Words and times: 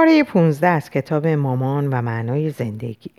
پاره 0.00 0.24
15 0.24 0.66
از 0.66 0.90
کتاب 0.90 1.26
مامان 1.26 1.86
و 1.86 2.02
معنای 2.02 2.50
زندگی. 2.50 3.10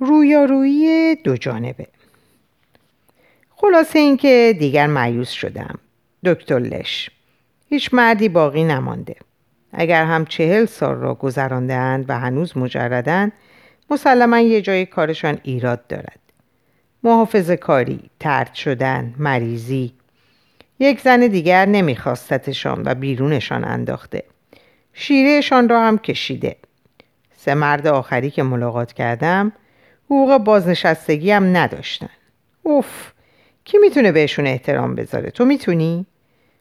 رویارویی 0.00 1.14
دو 1.14 1.36
جانبه. 1.36 1.86
خلاصه 3.50 3.98
اینکه 3.98 4.56
دیگر 4.58 4.86
معیوس 4.86 5.30
شدم. 5.30 5.78
دکتر 6.24 6.58
لش. 6.58 7.10
هیچ 7.68 7.94
مردی 7.94 8.28
باقی 8.28 8.64
نمانده. 8.64 9.16
اگر 9.72 10.04
هم 10.04 10.24
چهل 10.24 10.64
سال 10.66 10.94
را 10.94 11.14
گذراندهاند 11.14 12.04
و 12.08 12.18
هنوز 12.18 12.56
مجردند 12.56 13.32
مسلما 13.90 14.38
یه 14.38 14.62
جای 14.62 14.86
کارشان 14.86 15.38
ایراد 15.42 15.86
دارد. 15.86 16.20
محافظ 17.02 17.50
کاری، 17.50 18.10
ترد 18.20 18.54
شدن، 18.54 19.14
مریضی. 19.18 19.92
یک 20.78 21.00
زن 21.00 21.20
دیگر 21.20 21.66
نمیخواستتشان 21.66 22.82
و 22.84 22.94
بیرونشان 22.94 23.64
انداخته. 23.64 24.22
شیرهشان 24.98 25.68
را 25.68 25.82
هم 25.82 25.98
کشیده. 25.98 26.56
سه 27.36 27.54
مرد 27.54 27.86
آخری 27.86 28.30
که 28.30 28.42
ملاقات 28.42 28.92
کردم 28.92 29.52
حقوق 30.04 30.38
بازنشستگی 30.38 31.30
هم 31.30 31.56
نداشتن. 31.56 32.08
اوف 32.62 33.12
کی 33.64 33.78
می‌تونه 33.78 34.12
بهشون 34.12 34.46
احترام 34.46 34.94
بذاره؟ 34.94 35.30
تو 35.30 35.44
می‌تونی؟ 35.44 36.06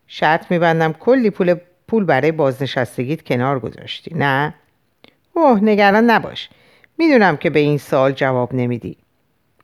شرط 0.08 0.52
میبندم 0.52 0.94
کلی 0.94 1.30
پول 1.30 1.56
پول 1.88 2.04
برای 2.04 2.32
بازنشستگیت 2.32 3.22
کنار 3.23 3.59
گذاشتی 3.59 4.16
نه؟ 4.16 4.54
اوه 5.34 5.59
نگران 5.64 6.09
نباش. 6.09 6.50
می‌دونم 6.98 7.38
که 7.38 7.50
به 7.50 7.59
این 7.59 7.78
سال 7.78 8.12
جواب 8.12 8.54
نمیدی. 8.54 8.98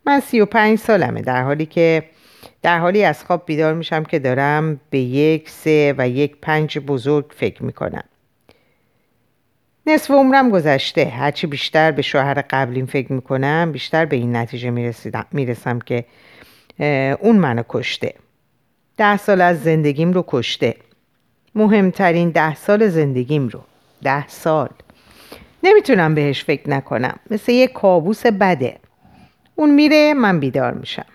من 0.05 0.19
سی 0.19 0.41
و 0.41 0.45
پنج 0.45 0.79
سالمه 0.79 1.21
در 1.21 1.43
حالی 1.43 1.65
که 1.65 2.03
در 2.61 2.79
حالی 2.79 3.03
از 3.03 3.23
خواب 3.23 3.45
بیدار 3.45 3.73
میشم 3.73 4.03
که 4.03 4.19
دارم 4.19 4.79
به 4.89 4.99
یک 4.99 5.49
سه 5.49 5.95
و 5.97 6.09
یک 6.09 6.35
پنج 6.41 6.79
بزرگ 6.79 7.25
فکر 7.35 7.63
می‌کنم. 7.63 8.03
نصف 9.85 10.11
عمرم 10.11 10.49
گذشته. 10.49 11.05
هرچی 11.05 11.47
بیشتر 11.47 11.91
به 11.91 12.01
شوهر 12.01 12.43
قبلیم 12.49 12.85
فکر 12.85 13.13
می‌کنم 13.13 13.71
بیشتر 13.71 14.05
به 14.05 14.15
این 14.15 14.35
نتیجه 14.35 14.69
می‌رسم 15.31 15.79
که 15.79 16.05
اون 17.19 17.35
منو 17.35 17.63
کشته. 17.69 18.13
ده 18.97 19.17
سال 19.17 19.41
از 19.41 19.63
زندگیم 19.63 20.13
رو 20.13 20.23
کشته. 20.27 20.75
مهمترین 21.55 22.29
ده 22.29 22.55
سال 22.55 22.87
زندگیم 22.87 23.47
رو. 23.47 23.61
ده 24.03 24.27
سال. 24.27 24.69
نمی‌تونم 25.63 26.15
بهش 26.15 26.43
فکر 26.43 26.69
نکنم. 26.69 27.19
مثل 27.31 27.51
یه 27.51 27.67
کابوس 27.67 28.25
بده. 28.25 28.77
اون 29.55 29.69
میره 29.71 30.13
من 30.13 30.39
بیدار 30.39 30.73
میشم. 30.73 31.05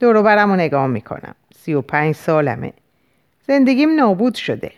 دورو 0.00 0.22
برم 0.22 0.50
و 0.50 0.56
نگاه 0.56 0.86
می‌کنم. 0.86 1.34
سی 1.56 1.74
و 1.74 1.80
پنج 1.80 2.14
سالمه. 2.14 2.72
زندگیم 3.46 3.94
نابود 3.94 4.34
شده. 4.34 4.72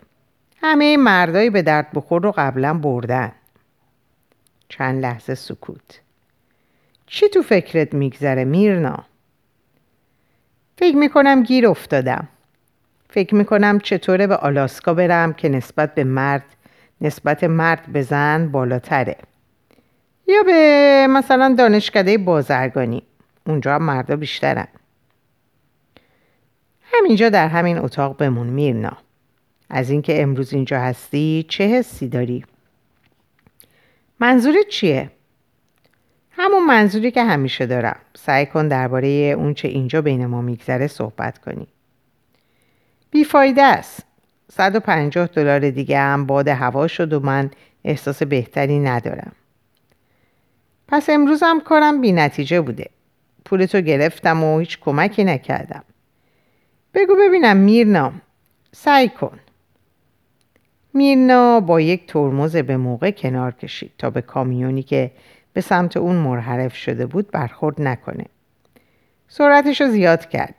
همه 0.62 0.96
مردایی 0.96 1.50
به 1.50 1.62
درد 1.62 1.88
بخور 1.94 2.22
رو 2.22 2.34
قبلا 2.36 2.74
بردن. 2.74 3.32
چند 4.68 5.02
لحظه 5.02 5.34
سکوت. 5.34 6.00
چی 7.06 7.28
تو 7.28 7.42
فکرت 7.42 7.94
میگذره 7.94 8.44
میرنا؟ 8.44 9.04
فکر 10.78 10.96
می‌کنم 10.96 11.42
گیر 11.42 11.66
افتادم. 11.66 12.28
فکر 13.10 13.34
می‌کنم 13.34 13.78
چطوره 13.78 14.26
به 14.26 14.36
آلاسکا 14.36 14.94
برم 14.94 15.32
که 15.32 15.48
نسبت 15.48 15.94
به 15.94 16.04
مرد 16.04 16.44
نسبت 17.00 17.44
مرد 17.44 17.86
به 17.92 18.02
زن 18.02 18.48
بالاتره. 18.48 19.16
یا 20.26 20.42
به 20.42 21.06
مثلا 21.10 21.54
دانشکده 21.58 22.18
بازرگانی. 22.18 23.02
اونجا 23.46 23.74
هم 23.74 23.82
مردا 23.82 24.16
بیشترن. 24.16 24.68
همینجا 26.82 27.28
در 27.28 27.48
همین 27.48 27.78
اتاق 27.78 28.16
بمون 28.16 28.46
میرنا. 28.46 28.96
از 29.70 29.90
اینکه 29.90 30.22
امروز 30.22 30.52
اینجا 30.52 30.80
هستی 30.80 31.46
چه 31.48 31.64
حسی 31.64 32.08
داری؟ 32.08 32.44
منظورت 34.20 34.68
چیه؟ 34.68 35.10
همون 36.30 36.66
منظوری 36.66 37.10
که 37.10 37.24
همیشه 37.24 37.66
دارم. 37.66 38.00
سعی 38.16 38.46
کن 38.46 38.68
درباره 38.68 39.08
اونچه 39.08 39.68
اینجا 39.68 40.02
بین 40.02 40.26
ما 40.26 40.42
میگذره 40.42 40.86
صحبت 40.86 41.38
کنی. 41.38 41.66
بیفایده 43.10 43.62
است. 43.62 44.06
150 44.52 45.26
دلار 45.26 45.70
دیگه 45.70 45.98
هم 45.98 46.26
باد 46.26 46.48
هوا 46.48 46.86
شد 46.86 47.12
و 47.12 47.20
من 47.20 47.50
احساس 47.84 48.22
بهتری 48.22 48.78
ندارم. 48.78 49.32
پس 50.88 51.10
امروز 51.10 51.42
هم 51.42 51.60
کارم 51.60 52.00
بی 52.00 52.12
نتیجه 52.12 52.60
بوده. 52.60 52.90
پولتو 53.44 53.80
گرفتم 53.80 54.44
و 54.44 54.58
هیچ 54.58 54.80
کمکی 54.80 55.24
نکردم. 55.24 55.84
بگو 56.94 57.14
ببینم 57.20 57.56
میرنا 57.56 58.12
سعی 58.72 59.08
کن. 59.08 59.38
میرنا 60.96 61.60
با 61.60 61.80
یک 61.80 62.06
ترمز 62.06 62.56
به 62.56 62.76
موقع 62.76 63.10
کنار 63.10 63.52
کشید 63.52 63.92
تا 63.98 64.10
به 64.10 64.22
کامیونی 64.22 64.82
که 64.82 65.10
به 65.52 65.60
سمت 65.60 65.96
اون 65.96 66.16
منحرف 66.16 66.76
شده 66.76 67.06
بود 67.06 67.30
برخورد 67.30 67.82
نکنه. 67.82 68.24
سرعتش 69.28 69.80
رو 69.80 69.88
زیاد 69.88 70.28
کرد. 70.28 70.54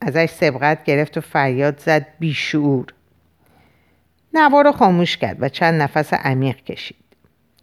ازش 0.00 0.30
سبقت 0.30 0.84
گرفت 0.84 1.18
و 1.18 1.20
فریاد 1.20 1.78
زد 1.78 2.06
بیشعور. 2.18 2.86
نوا 4.34 4.60
رو 4.60 4.72
خاموش 4.72 5.16
کرد 5.16 5.36
و 5.40 5.48
چند 5.48 5.82
نفس 5.82 6.14
عمیق 6.14 6.56
کشید. 6.56 6.96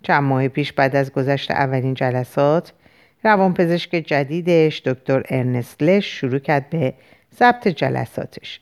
چند 0.03 0.23
ماه 0.23 0.47
پیش 0.47 0.73
بعد 0.73 0.95
از 0.95 1.11
گذشت 1.11 1.51
اولین 1.51 1.93
جلسات 1.93 2.73
روانپزشک 3.23 3.91
جدیدش 3.91 4.81
دکتر 4.81 5.23
ارنست 5.29 5.99
شروع 5.99 6.39
کرد 6.39 6.69
به 6.69 6.93
ضبط 7.39 7.67
جلساتش. 7.67 8.61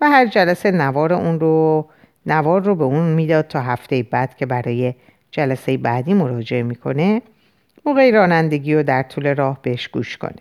و 0.00 0.10
هر 0.10 0.26
جلسه 0.26 0.70
نوار 0.70 1.12
اون 1.12 1.40
رو 1.40 1.88
نوار 2.26 2.62
رو 2.62 2.74
به 2.74 2.84
اون 2.84 3.12
می‌داد 3.12 3.46
تا 3.46 3.60
هفته 3.60 4.02
بعد 4.02 4.36
که 4.36 4.46
برای 4.46 4.94
جلسه 5.30 5.76
بعدی 5.76 6.14
مراجعه 6.14 6.62
می‌کنه 6.62 7.22
موقع 7.86 8.10
رانندگی 8.10 8.74
رو 8.74 8.82
در 8.82 9.02
طول 9.02 9.34
راه 9.34 9.58
بهش 9.62 9.88
گوش 9.88 10.16
کنه. 10.16 10.38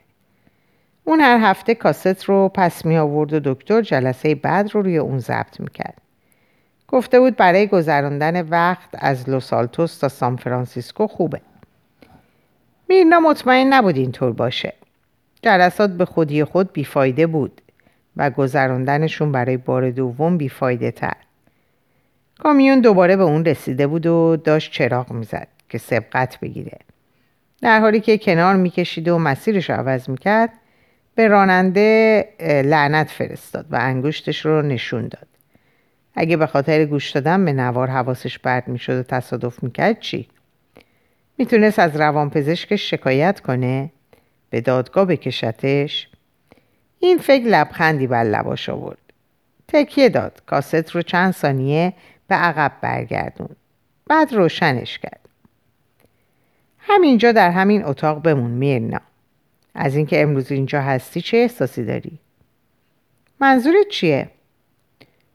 اون 1.04 1.20
هر 1.20 1.38
هفته 1.42 1.76
کاست 1.76 2.24
رو 2.24 2.50
پس 2.50 2.86
می 2.86 2.98
آورد 2.98 3.34
و 3.34 3.54
دکتر 3.54 3.82
جلسه 3.82 4.36
بعد 4.36 4.76
رو 4.76 4.82
روی 4.82 4.98
اون 4.98 5.20
ضبط 5.20 5.60
می‌کرد. 5.60 5.98
گفته 6.88 7.20
بود 7.20 7.36
برای 7.36 7.68
گذراندن 7.68 8.42
وقت 8.42 8.90
از 8.94 9.30
لوس 9.30 9.54
آلتوس 9.54 9.98
تا 9.98 10.08
سان 10.10 10.36
فرانسیسکو 10.36 11.08
خوبه. 11.08 11.42
میرنا 12.90 13.20
مطمئن 13.20 13.74
نبود 13.74 13.98
اینطور 13.98 14.34
باشه. 14.34 14.74
جلسات 15.42 15.90
به 15.90 16.06
خودی 16.06 16.44
خود 16.44 16.74
بیفایده 16.74 17.28
بود 17.28 17.62
و 18.18 18.30
گذراندنشون 18.30 19.32
برای 19.32 19.58
بار 19.58 19.92
دوم 19.92 20.38
بیفایده 20.38 20.92
تر 20.92 21.14
کامیون 22.40 22.80
دوباره 22.80 23.16
به 23.16 23.24
اون 23.24 23.46
رسیده 23.46 23.88
بود 23.88 24.06
و 24.06 24.38
داشت 24.38 24.72
چراغ 24.72 25.12
می‌زد 25.12 25.48
که 25.70 25.78
سبقت 25.78 26.40
بگیره 26.40 26.78
در 27.62 27.80
حالی 27.80 28.00
که 28.00 28.18
کنار 28.18 28.56
می‌کشید 28.56 29.08
و 29.08 29.18
مسیرش 29.18 29.70
رو 29.70 29.76
عوض 29.76 30.10
می‌کرد 30.10 30.50
به 31.16 31.28
راننده 31.28 32.28
لعنت 32.66 33.10
فرستاد 33.10 33.66
و 33.70 33.76
انگشتش 33.82 34.46
رو 34.46 34.62
نشون 34.62 35.02
داد 35.08 35.28
اگه 36.16 36.38
به 36.38 36.46
خاطر 36.46 36.86
گوش 36.86 37.12
دادن 37.12 37.46
به 37.46 37.54
نوار 37.54 37.88
حواسش 37.88 38.40
برد 38.40 38.68
می‌شد 38.68 38.94
و 39.00 39.04
تصادف 39.04 39.64
می‌کرد 39.64 40.00
چی؟ 40.00 40.28
می‌تونست 41.38 41.80
از 41.80 41.96
روانپزشکش 41.96 42.90
شکایت 42.90 43.40
کنه؟ 43.40 43.90
به 44.50 44.62
دادگاه 44.62 45.06
بکشتش؟ 45.06 46.08
این 47.00 47.18
فکر 47.18 47.46
لبخندی 47.46 48.08
بر 48.08 48.24
لباش 48.24 48.70
آورد 48.70 48.98
تکیه 49.68 50.10
داد 50.10 50.42
کاست 50.46 50.92
رو 50.92 51.02
چند 51.02 51.34
ثانیه 51.34 51.94
به 52.34 52.40
عقب 52.40 52.72
برگردون. 52.82 53.50
بعد 54.08 54.34
روشنش 54.34 55.00
کرد. 55.00 55.20
همینجا 56.80 57.32
در 57.32 57.52
همین 57.52 57.86
اتاق 57.86 58.22
بمون 58.22 58.52
میرنا. 58.52 59.00
از 59.76 59.96
اینکه 59.96 60.22
امروز 60.22 60.52
اینجا 60.52 60.82
هستی 60.82 61.22
چه 61.22 61.38
احساسی 61.38 61.86
داری؟ 61.86 62.20
منظورت 63.40 63.88
چیه؟ 63.92 64.30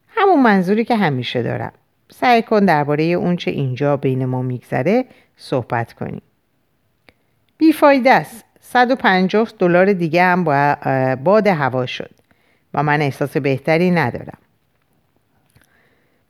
همون 0.09 0.43
منظوری 0.43 0.85
که 0.85 0.97
همیشه 0.97 1.43
دارم. 1.43 1.73
سعی 2.11 2.43
کن 2.43 2.65
درباره 2.65 3.05
اونچه 3.05 3.51
اینجا 3.51 3.97
بین 3.97 4.25
ما 4.25 4.43
میگذره 4.43 5.05
صحبت 5.37 5.93
کنی. 5.93 6.23
بیفایده 7.59 8.11
است. 8.11 8.45
150 8.61 9.49
دلار 9.59 9.93
دیگه 9.93 10.23
هم 10.23 10.45
با 10.45 10.77
باد 11.25 11.47
هوا 11.47 11.87
شد 11.87 12.11
و 12.75 12.83
من 12.83 13.03
احساس 13.03 13.37
بهتری 13.37 13.91
ندارم. 13.91 14.39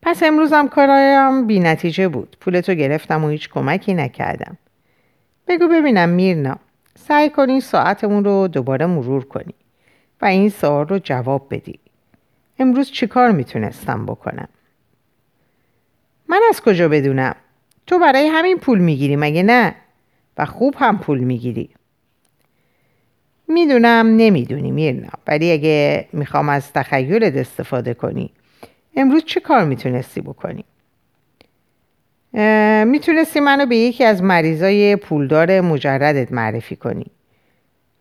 پس 0.09 0.23
امروزم 0.23 0.67
کارایم 0.67 1.47
بی 1.47 1.59
نتیجه 1.59 2.07
بود. 2.07 2.37
پولتو 2.39 2.73
گرفتم 2.73 3.23
و 3.23 3.29
هیچ 3.29 3.49
کمکی 3.49 3.93
نکردم. 3.93 4.57
بگو 5.47 5.67
ببینم 5.67 6.09
میرنا 6.09 6.55
سعی 6.95 7.29
کنی 7.29 7.61
ساعتمون 7.61 8.23
رو 8.23 8.47
دوباره 8.47 8.85
مرور 8.85 9.25
کنی 9.25 9.53
و 10.21 10.25
این 10.25 10.49
سوال 10.49 10.87
رو 10.87 10.99
جواب 10.99 11.47
بدی. 11.51 11.79
امروز 12.59 12.91
چیکار 12.91 13.31
می‌تونستم 13.31 14.05
بکنم؟ 14.05 14.47
من 16.27 16.41
از 16.49 16.61
کجا 16.61 16.89
بدونم؟ 16.89 17.35
تو 17.87 17.99
برای 17.99 18.27
همین 18.27 18.57
پول 18.57 18.79
می‌گیری 18.79 19.15
مگه 19.15 19.43
نه؟ 19.43 19.75
و 20.37 20.45
خوب 20.45 20.75
هم 20.77 20.99
پول 20.99 21.19
می‌گیری. 21.19 21.69
می‌دونم 23.47 24.07
نمی‌دونی 24.17 24.71
میرنا 24.71 25.09
ولی 25.27 25.51
اگه 25.51 26.07
می‌خوام 26.13 26.49
از 26.49 26.73
تخیلت 26.73 27.35
استفاده 27.35 27.93
کنی 27.93 28.31
امروز 28.99 29.23
چه 29.25 29.39
کار 29.39 29.65
می‌تونستی 29.65 30.21
بکنی؟ 30.21 30.65
می‌تونستی 32.85 33.39
منو 33.39 33.65
به 33.65 33.75
یکی 33.75 34.03
از 34.03 34.23
مریضای 34.23 34.95
پولدار 34.95 35.61
مجردت 35.61 36.31
معرفی 36.31 36.75
کنی. 36.75 37.05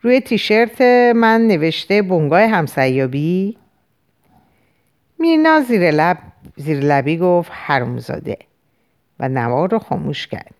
روی 0.02 0.20
تیشرت 0.20 0.80
من 1.16 1.46
نوشته 1.46 2.02
بنگاه 2.02 2.42
همسیابی. 2.42 3.56
میرنا 5.18 5.60
زیر 5.60 5.90
لب 5.90 6.18
زیر 6.56 6.78
لبی 6.78 7.16
گفت 7.16 7.50
حرومزاده 7.54 8.38
و 9.20 9.28
نوار 9.28 9.70
رو 9.70 9.78
خاموش 9.78 10.26
کرد. 10.26 10.54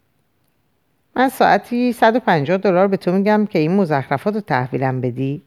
من 1.16 1.28
ساعتی 1.28 1.92
150 1.92 2.56
دلار 2.56 2.88
به 2.88 2.96
تو 2.96 3.12
میگم 3.12 3.46
که 3.46 3.58
این 3.58 3.76
مزخرفات 3.76 4.34
رو 4.34 4.40
تحویلم 4.40 5.00
بدی. 5.00 5.42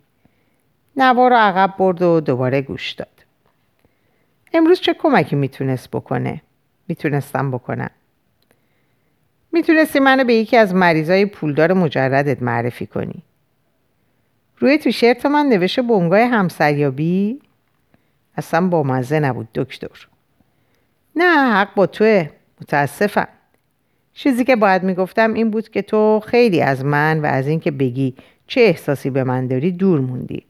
نوار 0.96 1.30
رو 1.30 1.38
عقب 1.38 1.74
برد 1.78 2.02
و 2.02 2.20
دوباره 2.20 2.62
گوش 2.62 2.92
داد. 2.92 3.08
امروز 4.53 4.80
چه 4.80 4.94
کمکی 4.94 5.36
می‌تونست 5.36 5.89
بکنه؟ 5.92 6.42
می‌تونستم 6.88 7.51
بکنم. 7.51 7.89
می‌تونستی 9.51 10.00
منو 10.00 10.24
به 10.24 10.33
یکی 10.33 10.57
از 10.57 10.75
مریضای 10.75 11.25
پولدار 11.25 11.74
مجردت 11.74 12.42
معرفی 12.42 12.86
کنی. 12.86 13.24
روی 14.57 14.77
تیشرت 14.77 15.25
من 15.25 15.45
نوشته 15.45 15.81
بنگاه 15.81 16.19
همسریابی؟ 16.19 17.39
اصلا 18.38 18.68
با 18.68 18.83
مزه 18.83 19.19
نبود 19.19 19.48
دکتر. 19.56 20.07
نه 21.15 21.53
حق 21.53 21.75
با 21.75 21.88
توه. 21.88 22.30
متاسفم. 22.62 23.27
چیزی 24.13 24.45
که 24.45 24.56
باید 24.56 24.83
می‌گفتم 24.83 25.33
این 25.33 25.51
بود 25.51 25.69
که 25.69 25.81
تو 25.81 26.19
خیلی 26.19 26.62
از 26.62 26.86
من 26.86 27.19
و 27.19 27.25
از 27.25 27.48
اینکه 27.48 27.71
بگی 27.71 28.15
چه 28.48 28.62
احساسی 28.62 29.09
به 29.09 29.24
من 29.24 29.48
داری 29.48 29.71
دور 29.71 30.00
موندی. 30.00 30.45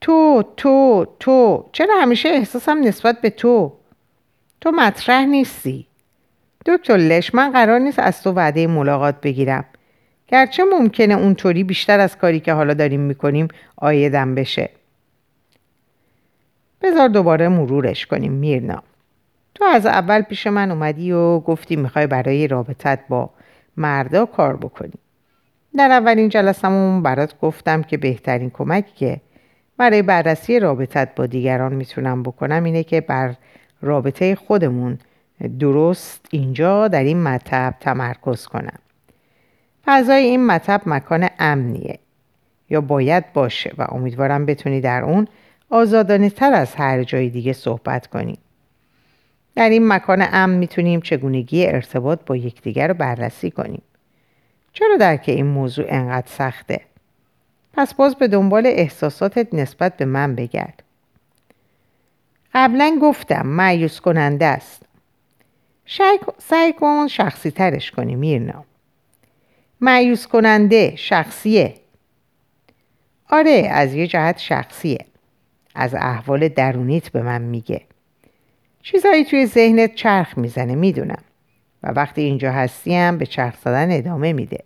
تو 0.00 0.44
تو 0.56 1.06
تو. 1.20 1.68
چرا 1.72 1.94
همیشه 2.02 2.28
احساسم 2.28 2.80
نسبت 2.80 3.20
به 3.20 3.30
تو؟ 3.30 3.72
تو 4.60 4.70
مطرح 4.70 5.24
نیستی. 5.24 5.86
دکتر 6.66 6.96
لش 6.96 7.34
من 7.34 7.52
قرار 7.52 7.78
نیست 7.78 7.98
از 7.98 8.22
تو 8.22 8.32
وعده 8.32 8.66
ملاقات 8.66 9.20
بگیرم. 9.20 9.64
گرچه 10.28 10.64
ممکنه 10.64 11.14
اونطوری 11.14 11.64
بیشتر 11.64 12.00
از 12.00 12.18
کاری 12.18 12.40
که 12.40 12.52
حالا 12.52 12.74
داریم 12.74 13.00
می‌کنیم 13.00 13.48
آیدم 13.76 14.34
بشه. 14.34 14.70
بذار 16.82 17.08
دوباره 17.08 17.48
مرورش 17.48 18.06
کنیم 18.06 18.32
میرنا. 18.32 18.82
تو 19.54 19.64
از 19.64 19.86
اول 19.86 20.22
پیش 20.22 20.46
من 20.46 20.70
اومدی 20.70 21.12
و 21.12 21.40
گفتی 21.40 21.76
می‌خوای 21.76 22.06
برای 22.06 22.48
رابطت 22.48 23.00
با 23.08 23.30
مردا 23.76 24.26
کار 24.26 24.56
بکنی. 24.56 24.92
در 25.76 25.90
اولین 25.90 26.28
جلسمون 26.28 27.02
برات 27.02 27.40
گفتم 27.40 27.82
که 27.82 27.96
بهترین 27.96 28.50
کمکی 28.50 28.92
که 28.96 29.20
برای 29.78 30.02
بررسی 30.02 30.60
رابطت 30.60 31.14
با 31.14 31.26
دیگران 31.26 31.74
می‌تونم 31.74 32.22
بکنم 32.22 32.64
اینه 32.64 32.84
که 32.84 33.00
بر 33.00 33.34
رابطه 33.82 34.34
خودمون 34.34 34.98
درست 35.60 36.26
اینجا 36.30 36.88
در 36.88 37.02
این 37.04 37.22
مطب 37.22 37.74
تمرکز 37.80 38.46
کنم. 38.46 38.78
فضای 39.86 40.22
این 40.22 40.46
مطب 40.46 40.82
مکان 40.86 41.28
امنیه. 41.38 41.98
یا 42.70 42.80
باید 42.80 43.32
باشه 43.32 43.72
و 43.78 43.86
امیدوارم 43.88 44.46
بتونی 44.46 44.80
در 44.80 45.02
اون 45.02 45.28
آزادانه 45.70 46.30
تر 46.30 46.52
از 46.52 46.74
هر 46.74 47.04
جای 47.04 47.28
دیگه 47.30 47.52
صحبت 47.52 48.06
کنیم 48.06 48.38
در 49.54 49.68
این 49.68 49.88
مکان 49.88 50.26
امن 50.32 50.54
می‌تونیم 50.54 51.00
چگونگی 51.00 51.66
ارتباط 51.66 52.20
با 52.26 52.36
یکدیگر 52.36 52.88
رو 52.88 52.94
بررسی 52.94 53.50
کنیم. 53.50 53.82
چرا 54.72 54.96
درک 54.96 55.24
این 55.26 55.46
موضوع 55.46 55.84
انقدر 55.88 56.26
سخته؟ 56.26 56.80
پس 57.78 57.94
باز 57.94 58.14
به 58.14 58.28
دنبال 58.28 58.66
احساساتت 58.66 59.54
نسبت 59.54 59.96
به 59.96 60.04
من 60.04 60.34
بگرد. 60.34 60.82
قبلا 62.54 62.98
گفتم 63.02 63.46
معیوس 63.46 64.00
کننده 64.00 64.46
است. 64.46 64.82
سعی 66.38 66.72
کن 66.72 67.08
شخصی 67.08 67.50
ترش 67.50 67.90
کنی 67.90 68.14
میرنا. 68.14 68.64
معیوس 69.80 70.26
کننده 70.26 70.96
شخصیه. 70.96 71.74
آره 73.30 73.68
از 73.70 73.94
یه 73.94 74.06
جهت 74.06 74.38
شخصیه. 74.38 75.04
از 75.74 75.94
احوال 75.94 76.48
درونیت 76.48 77.08
به 77.08 77.22
من 77.22 77.42
میگه. 77.42 77.80
چیزهایی 78.82 79.24
توی 79.24 79.46
ذهنت 79.46 79.94
چرخ 79.94 80.38
می‌زنه 80.38 80.74
می‌دونم. 80.74 81.22
و 81.82 81.88
وقتی 81.92 82.22
اینجا 82.22 82.52
هستیم 82.52 83.18
به 83.18 83.26
چرخ 83.26 83.56
زدن 83.64 83.92
ادامه 83.92 84.32
میده. 84.32 84.64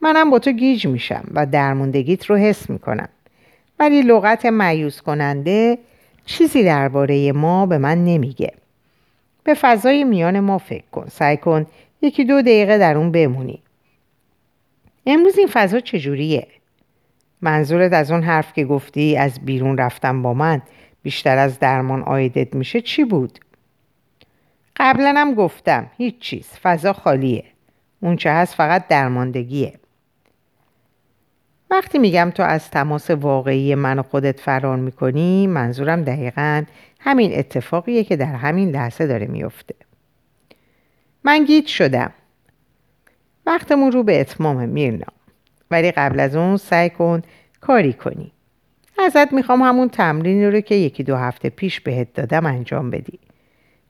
منم 0.00 0.30
با 0.30 0.38
تو 0.38 0.52
گیج 0.52 0.86
میشم 0.86 1.24
و 1.34 1.46
درموندگیت 1.46 2.26
رو 2.26 2.36
حس 2.36 2.70
می‌کنم. 2.70 3.08
ولی 3.78 4.02
لغت 4.02 4.46
معیوس 4.46 5.02
کننده 5.02 5.78
چیزی 6.26 6.64
درباره 6.64 7.32
ما 7.32 7.66
به 7.66 7.78
من 7.78 8.04
نمیگه. 8.04 8.52
به 9.44 9.54
فضای 9.54 10.04
میان 10.04 10.40
ما 10.40 10.58
فکر 10.58 10.84
کن. 10.92 11.06
سعی 11.08 11.36
کن 11.36 11.66
یکی 12.02 12.24
دو 12.24 12.42
دقیقه 12.42 12.78
در 12.78 12.96
اون 12.96 13.12
بمونی. 13.12 13.62
امروز 15.06 15.38
این 15.38 15.48
فضا 15.52 15.80
چجوریه؟ 15.80 16.46
منظورت 17.42 17.92
از 17.92 18.10
اون 18.10 18.22
حرف 18.22 18.52
که 18.52 18.64
گفتی 18.64 19.16
از 19.16 19.40
بیرون 19.40 19.78
رفتن 19.78 20.22
با 20.22 20.34
من 20.34 20.62
بیشتر 21.02 21.38
از 21.38 21.58
درمان 21.58 22.02
آیدت 22.02 22.54
میشه 22.54 22.80
چی 22.80 23.04
بود؟ 23.04 23.38
قبلا 24.76 25.14
هم 25.16 25.34
گفتم 25.34 25.90
هیچ 25.96 26.18
چیز. 26.18 26.48
فضا 26.62 26.92
خالیه. 26.92 27.44
اون 28.00 28.16
چه 28.16 28.30
هست 28.30 28.54
فقط 28.54 28.88
درماندگیه. 28.88 29.72
وقتی 31.70 31.98
میگم 31.98 32.32
تو 32.34 32.42
از 32.42 32.70
تماس 32.70 33.10
واقعی 33.10 33.74
من 33.74 33.98
و 33.98 34.02
خودت 34.02 34.40
فرار 34.40 34.76
می‌کنی 34.76 35.46
منظورم 35.46 36.02
دقیقا 36.02 36.64
همین 37.00 37.38
اتفاقیه 37.38 38.04
که 38.04 38.16
در 38.16 38.34
همین 38.34 38.70
لحظه 38.70 39.06
داره 39.06 39.26
میفته 39.26 39.74
من 41.24 41.44
گیت 41.44 41.66
شدم. 41.66 42.12
وقتمون 43.46 43.92
رو 43.92 44.02
به 44.02 44.20
اتمام 44.20 44.68
میرنا. 44.68 45.06
ولی 45.70 45.90
قبل 45.90 46.20
از 46.20 46.36
اون 46.36 46.56
سعی 46.56 46.90
کن 46.90 47.22
کاری 47.60 47.92
کنی. 47.92 48.32
ازت 48.98 49.32
می‌خوام 49.32 49.62
همون 49.62 49.88
تمرین 49.88 50.52
رو 50.52 50.60
که 50.60 50.74
یکی 50.74 51.02
دو 51.02 51.16
هفته 51.16 51.50
پیش 51.50 51.80
بهت 51.80 52.14
دادم 52.14 52.46
انجام 52.46 52.90
بدی. 52.90 53.18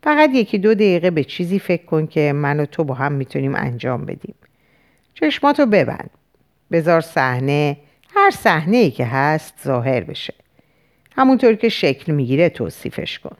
فقط 0.02 0.30
یکی 0.34 0.58
دو 0.58 0.74
دقیقه 0.74 1.10
به 1.10 1.24
چیزی 1.24 1.58
فکر 1.58 1.84
کن 1.84 2.06
که 2.06 2.32
من 2.32 2.60
و 2.60 2.66
تو 2.66 2.84
با 2.84 2.94
هم 2.94 3.12
می‌تونیم 3.12 3.54
انجام 3.54 4.04
بدیم. 4.04 4.34
چشماتو 5.14 5.66
ببند. 5.66 6.10
بذار 6.72 7.00
صحنه. 7.00 7.76
هر 8.14 8.30
صحنه 8.30 8.76
ای 8.76 8.90
که 8.90 9.04
هست 9.04 9.54
ظاهر 9.64 10.00
بشه. 10.00 10.34
همونطور 11.16 11.54
که 11.54 11.68
شکل 11.68 12.12
می‌گیره 12.12 12.48
توصیفش 12.48 13.18
کن. 13.18 13.36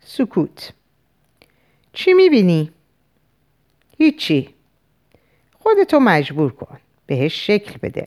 سکوت. 0.00 0.72
چی 1.92 2.12
می‌بینی؟ 2.12 2.70
هیچی. 3.98 4.54
خودتو 5.58 6.00
مجبور 6.00 6.52
کن. 6.52 6.78
بهش 7.06 7.46
شکل 7.46 7.78
بده. 7.82 8.06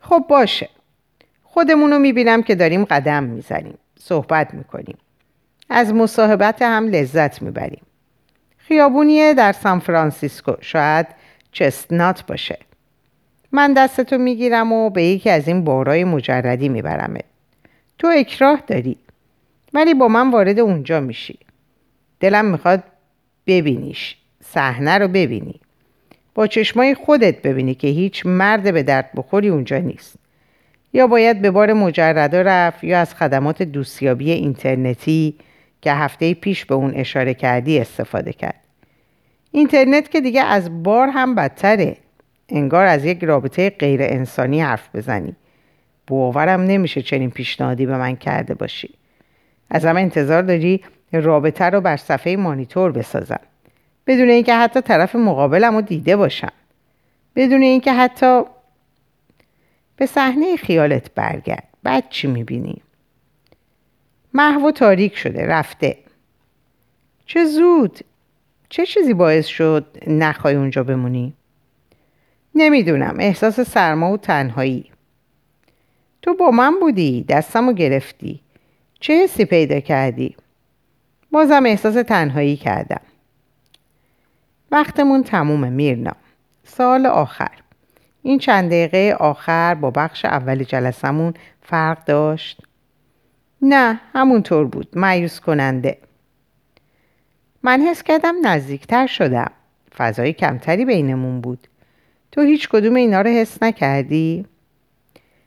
خب 0.00 0.26
باشه. 0.28 0.68
خودمونو 1.42 1.98
می‌بینم 1.98 2.42
که 2.42 2.54
داریم 2.54 2.84
قدم 2.84 3.24
می‌زنیم. 3.24 3.78
صحبت 3.98 4.54
می‌کنیم. 4.54 4.98
از 5.68 5.92
مصاحبت 5.92 6.62
هم 6.62 6.88
لذت 6.88 7.42
می‌بریم. 7.42 7.82
خیابونیه 8.56 9.34
در 9.34 9.52
سان 9.52 9.78
فرانسیسکو. 9.78 10.52
شاید 10.60 11.06
چستنات 11.52 12.26
باشه. 12.26 12.58
من 13.52 13.72
دستتو 13.72 14.18
می‌گیرم 14.18 14.72
و 14.72 14.90
به 14.90 15.02
یکی 15.02 15.30
از 15.30 15.48
این 15.48 15.64
بارای 15.64 16.04
مجردی 16.04 16.68
میبرمت. 16.68 17.24
تو 17.98 18.10
اکراه 18.14 18.62
داری 18.66 18.96
ولی 19.74 19.94
با 19.94 20.08
من 20.08 20.30
وارد 20.30 20.58
اونجا 20.58 21.00
میشی. 21.00 21.38
دلم 22.20 22.44
می‌خواد 22.44 22.82
ببینیش 23.46 24.16
صحنه 24.44 24.98
رو 24.98 25.08
ببینی. 25.08 25.60
با 26.34 26.46
چشمای 26.46 26.94
خودت 26.94 27.42
ببینی 27.42 27.74
که 27.74 27.88
هیچ 27.88 28.26
مرد 28.26 28.74
به 28.74 28.82
درد 28.82 29.10
بخوری 29.16 29.48
اونجا 29.48 29.78
نیست. 29.78 30.16
یا 30.92 31.06
باید 31.06 31.42
به 31.42 31.50
بار 31.50 31.72
مجرده 31.72 32.42
رفت 32.42 32.84
یا 32.84 33.00
از 33.00 33.14
خدمات 33.14 33.62
دوستیابی 33.62 34.30
اینترنتی 34.30 35.34
که 35.82 35.92
هفته 35.92 36.34
پیش 36.34 36.64
به 36.64 36.74
اون 36.74 36.92
اشاره 36.94 37.34
کردی 37.34 37.78
استفاده 37.78 38.32
کرد. 38.32 38.61
اینترنت 39.52 40.10
که 40.10 40.20
دیگه 40.20 40.42
از 40.42 40.82
بار 40.82 41.08
هم 41.08 41.34
بدتره. 41.34 41.96
انگار 42.48 42.86
از 42.86 43.04
یک 43.04 43.24
رابطه 43.24 43.70
غیر 43.70 44.02
انسانی 44.02 44.60
حرف 44.60 44.96
بزنی. 44.96 45.36
باورم 46.06 46.60
نمیشه 46.60 47.02
چنین 47.02 47.30
پیشنهادی 47.30 47.86
به 47.86 47.98
من 47.98 48.16
کرده 48.16 48.54
باشی. 48.54 48.94
ازم 49.70 49.96
انتظار 49.96 50.42
داری 50.42 50.80
رابطه 51.12 51.64
رو 51.64 51.80
بر 51.80 51.96
صفحه 51.96 52.36
مانیتور 52.36 52.92
بسازم. 52.92 53.40
بدون 54.06 54.28
اینکه 54.28 54.54
حتی 54.54 54.80
طرف 54.80 55.16
مقابلم 55.16 55.74
رو 55.74 55.80
دیده 55.80 56.16
باشم. 56.16 56.52
بدون 57.36 57.62
اینکه 57.62 57.92
حتی 57.92 58.42
به 59.96 60.06
صحنه 60.06 60.56
خیالت 60.56 61.14
برگرد. 61.14 61.68
بعد 61.82 62.04
چی 62.08 62.28
می‌بینی؟ 62.28 62.82
محو 64.34 64.70
تاریک 64.70 65.16
شده 65.16 65.46
رفته. 65.46 65.96
چه 67.26 67.44
زود! 67.44 67.98
چه 68.72 68.86
چیزی 68.86 69.14
باعث 69.14 69.46
شد 69.46 69.86
نخوای 70.06 70.54
اونجا 70.54 70.84
بمونی؟ 70.84 71.34
نمی‌دونم 72.54 73.16
احساس 73.20 73.60
سرما 73.60 74.12
و 74.12 74.16
تنهایی. 74.16 74.90
تو 76.22 76.34
با 76.34 76.50
من 76.50 76.80
بودی 76.80 77.24
دستمو 77.28 77.72
گرفتی. 77.72 78.40
چه 79.00 79.22
حسی 79.22 79.44
پیدا 79.44 79.80
کردی؟ 79.80 80.36
بازم 81.30 81.62
احساس 81.66 81.94
تنهایی 81.94 82.56
کردم. 82.56 83.00
وقتمون 84.70 85.22
تمومه 85.22 85.70
میرنا. 85.70 86.16
سال 86.64 87.06
آخر. 87.06 87.52
این 88.22 88.38
چند 88.38 88.70
دقیقه 88.70 89.16
آخر 89.20 89.74
با 89.74 89.90
بخش 89.90 90.24
اول 90.24 90.64
جلسمون 90.64 91.34
فرق 91.62 92.04
داشت؟ 92.04 92.60
نه 93.62 94.00
همونطور 94.12 94.66
بود. 94.66 94.88
مایوس 94.98 95.40
کننده. 95.40 95.98
من 97.62 97.80
حس 97.80 98.02
کردم 98.02 98.34
نزدیکتر 98.46 99.06
شدم. 99.06 99.50
فضای 99.96 100.32
کمتری 100.32 100.84
بینمون 100.84 101.40
بود. 101.40 101.68
تو 102.32 102.40
هیچ 102.40 102.68
کدوم 102.68 102.94
اینا 102.94 103.20
رو 103.20 103.30
حس 103.30 103.62
نکردی؟ 103.62 104.46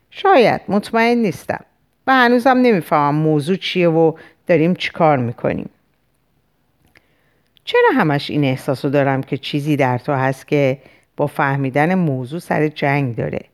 شاید 0.09 0.61
مطمئن 0.67 1.17
نیستم. 1.17 1.65
و 2.07 2.13
هنوزم 2.13 2.57
نمی‌فهمم 2.57 3.15
موضوع 3.15 3.55
چیه 3.55 3.89
و 3.89 4.13
داریم 4.47 4.73
چیکار 4.73 5.17
می‌کنیم. 5.17 5.69
چرا 7.63 7.89
همش 7.93 8.31
این 8.31 8.43
احساسو 8.43 8.89
دارم 8.89 9.23
که 9.23 9.37
چیزی 9.37 9.75
در 9.75 9.97
تو 9.97 10.13
هست 10.13 10.47
که 10.47 10.77
با 11.17 11.27
فهمیدن 11.27 11.95
موضوع 11.95 12.39
سر 12.39 12.67
جنگ 12.67 13.15
داره؟ 13.15 13.45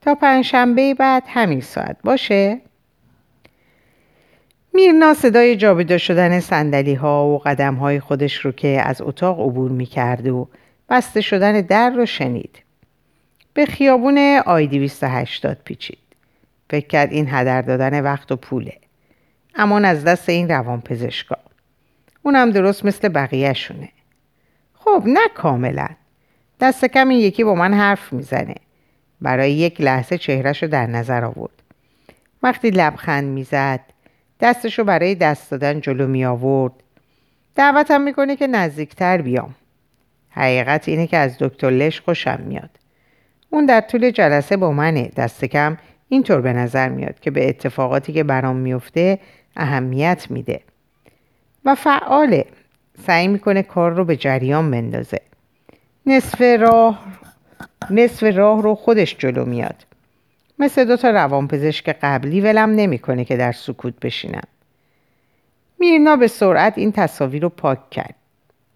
تا 0.00 0.14
پنجشنبه 0.14 0.94
بعد 0.94 1.22
همین 1.26 1.60
ساعت 1.60 1.96
باشه؟ 2.04 2.60
میرنا 4.74 5.14
صدای 5.14 5.56
جابجا 5.56 5.98
شدن 5.98 6.40
سندلی 6.40 6.94
ها 6.94 7.26
و 7.26 7.38
قدم 7.38 7.74
های 7.74 8.00
خودش 8.00 8.36
رو 8.36 8.52
که 8.52 8.82
از 8.84 9.02
اتاق 9.02 9.40
عبور 9.40 9.70
می 9.70 9.86
کرد 9.86 10.28
و 10.28 10.48
بسته 10.88 11.20
شدن 11.20 11.60
در 11.60 11.90
رو 11.90 12.06
شنید. 12.06 12.58
به 13.54 13.66
خیابون 13.66 14.40
آی 14.46 14.66
280 14.66 15.58
پیچید. 15.64 15.98
فکر 16.70 16.86
کرد 16.86 17.12
این 17.12 17.26
هدر 17.28 17.62
دادن 17.62 18.00
وقت 18.00 18.32
و 18.32 18.36
پوله. 18.36 18.78
اما 19.54 19.78
از 19.78 20.04
دست 20.04 20.28
این 20.28 20.48
روان 20.48 20.80
پزشکا. 20.80 21.36
اونم 22.22 22.50
درست 22.50 22.84
مثل 22.84 23.08
بقیه 23.08 23.52
شونه. 23.52 23.88
خب 24.74 25.02
نه 25.06 25.28
کاملا. 25.34 25.88
دست 26.60 26.84
کم 26.84 27.08
این 27.08 27.20
یکی 27.20 27.44
با 27.44 27.54
من 27.54 27.74
حرف 27.74 28.12
می‌زنه. 28.12 28.54
برای 29.20 29.52
یک 29.52 29.80
لحظه 29.80 30.18
چهرش 30.18 30.62
رو 30.62 30.68
در 30.68 30.86
نظر 30.86 31.24
آورد. 31.24 31.62
وقتی 32.42 32.70
لبخند 32.70 33.24
می‌زد 33.24 33.80
دستشو 34.42 34.84
برای 34.84 35.14
دست 35.14 35.50
دادن 35.50 35.80
جلو 35.80 36.06
می 36.06 36.24
آورد. 36.24 36.72
دعوتم 37.54 38.00
می‌کنه 38.00 38.36
که 38.36 38.46
نزدیکتر 38.46 39.22
بیام. 39.22 39.54
حقیقت 40.30 40.88
اینه 40.88 41.06
که 41.06 41.16
از 41.16 41.36
دکتر 41.40 41.70
لش 41.70 42.00
خوشم 42.00 42.40
میاد. 42.46 42.70
اون 43.50 43.66
در 43.66 43.80
طول 43.80 44.10
جلسه 44.10 44.56
با 44.56 44.72
منه. 44.72 45.10
دست 45.16 45.44
کم 45.44 45.76
اینطور 46.08 46.40
به 46.40 46.52
نظر 46.52 46.88
میاد 46.88 47.20
که 47.20 47.30
به 47.30 47.48
اتفاقاتی 47.48 48.12
که 48.12 48.24
برام 48.24 48.56
میفته 48.56 49.18
اهمیت 49.56 50.26
میده. 50.30 50.60
و 51.64 51.74
فعاله. 51.74 52.44
سعی 53.06 53.28
می‌کنه 53.28 53.62
کار 53.62 53.92
رو 53.92 54.04
به 54.04 54.16
جریان 54.16 54.70
بندازه. 54.70 55.20
نصف 56.06 56.40
راه 56.40 57.06
نصف 57.90 58.22
راه 58.22 58.62
رو 58.62 58.74
خودش 58.74 59.16
جلو 59.18 59.44
میاد. 59.44 59.84
مثل 60.62 60.84
دو 60.84 60.96
تا 60.96 61.10
روانپزشک 61.10 61.96
قبلی 62.02 62.40
ولم 62.40 62.70
نمی‌کنه 62.70 63.24
که 63.24 63.36
در 63.36 63.52
سکوت 63.52 63.94
بشینم. 64.02 64.42
میرنا 65.78 66.16
به 66.16 66.26
سرعت 66.26 66.78
این 66.78 66.92
تصاویر 66.92 67.42
رو 67.42 67.48
پاک 67.48 67.90
کرد. 67.90 68.14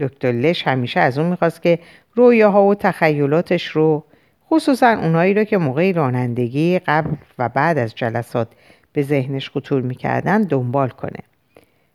دکتر 0.01 0.33
لش 0.33 0.67
همیشه 0.67 1.01
از 1.01 1.19
اون 1.19 1.31
می‌خواست 1.31 1.63
که 1.63 1.79
رویاها 2.15 2.65
و 2.65 2.75
تخیلاتش 2.75 3.67
رو 3.67 4.05
خصوصا 4.51 4.89
اونایی 4.89 5.35
رو 5.35 5.45
که 5.45 5.59
موقع 5.59 5.93
رانندگی 5.93 6.79
قبل 6.79 7.11
و 7.39 7.49
بعد 7.49 7.79
از 7.79 7.95
جلسات 7.95 8.49
به 8.93 9.03
ذهنش 9.03 9.51
خطور 9.51 9.83
می‌کردن 9.83 10.43
دنبال 10.43 10.89
کنه. 10.89 11.21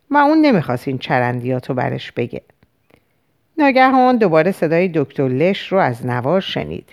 و 0.09 0.17
اون 0.17 0.41
نمی‌خواست 0.41 0.87
این 0.87 0.97
چرندیات 0.97 1.69
رو 1.69 1.75
برش 1.75 2.11
بگه. 2.11 2.41
ناگهان 3.57 4.17
دوباره 4.17 4.51
صدای 4.51 4.91
دکتر 4.93 5.27
لش 5.27 5.71
رو 5.71 5.77
از 5.77 6.05
نوار 6.05 6.41
شنید. 6.41 6.89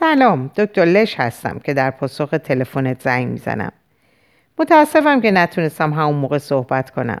سلام 0.00 0.50
دکتر 0.56 0.84
لش 0.84 1.20
هستم 1.20 1.58
که 1.58 1.74
در 1.74 1.90
پاسخ 1.90 2.30
تلفنت 2.44 3.02
زنگ 3.02 3.28
می‌زنم. 3.28 3.72
متاسفم 4.58 5.20
که 5.20 5.30
نتونستم 5.30 5.92
همون 5.92 6.14
موقع 6.14 6.38
صحبت 6.38 6.90
کنم. 6.90 7.20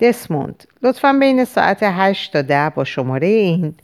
دسموند 0.00 0.64
لطفا 0.82 1.12
بین 1.12 1.44
ساعت 1.44 1.78
8 1.82 2.32
تا 2.32 2.42
ده 2.42 2.70
با 2.70 2.84
شماره 2.84 3.26
این 3.26 3.74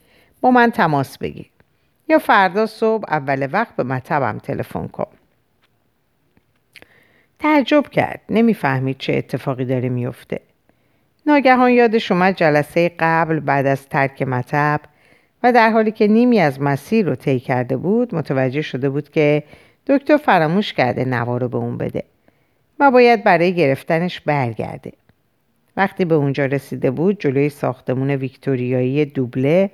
با 0.40 0.50
من 0.50 0.70
تماس 0.70 1.18
بگیر. 1.18 1.50
یا 2.08 2.18
فردا 2.18 2.66
صبح 2.66 3.04
اول 3.08 3.48
وقت 3.52 3.76
به 3.76 3.82
مطبم 3.82 4.38
تلفن 4.38 4.88
کن. 4.88 5.06
تعجب 7.38 7.86
کرد 7.88 8.20
نمی‌فهمید 8.28 8.98
چه 8.98 9.12
اتفاقی 9.12 9.64
داره 9.64 9.88
میفته 9.88 10.40
ناگهان 11.26 11.70
یادش 11.70 12.12
اومد 12.12 12.36
جلسه 12.36 12.92
قبل 12.98 13.40
بعد 13.40 13.66
از 13.66 13.88
ترک 13.88 14.22
مطب 14.22 14.80
و 15.42 15.52
در 15.52 15.70
حالی 15.70 15.90
که 15.90 16.06
نیمی 16.06 16.40
از 16.40 16.60
مسیر 16.60 17.06
رو 17.06 17.14
طی 17.14 17.40
کرده 17.40 17.76
بود 17.76 18.14
متوجه 18.14 18.62
شده 18.62 18.90
بود 18.90 19.10
که 19.10 19.42
دکتر 19.86 20.16
فراموش 20.16 20.72
کرده 20.72 21.04
نوا 21.04 21.36
رو 21.36 21.48
به 21.48 21.56
اون 21.56 21.78
بده 21.78 22.04
و 22.80 22.90
باید 22.90 23.24
برای 23.24 23.54
گرفتنش 23.54 24.20
برگرده. 24.20 24.92
وقتی 25.76 26.04
به 26.04 26.14
اونجا 26.14 26.46
رسیده 26.46 26.90
بود 26.90 27.20
جلوی 27.20 27.48
ساختمون 27.48 28.10
ویکتوریایی 28.10 29.04
دوبله 29.04 29.70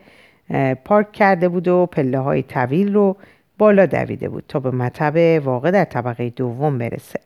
پارک 0.85 1.13
کرده 1.13 1.49
بود 1.49 1.69
و 1.69 1.87
پله 1.87 2.19
های 2.19 2.43
طویل 2.43 2.95
رو 2.95 3.17
بالا 3.59 3.87
دویده 3.87 4.29
بود 4.29 4.45
تا 4.49 4.61
به 4.61 4.71
مطب 4.71 5.43
واقع 5.45 5.71
در 5.71 5.85
طبقه 5.85 6.31
دوم 6.31 6.79
برسه. 6.79 7.21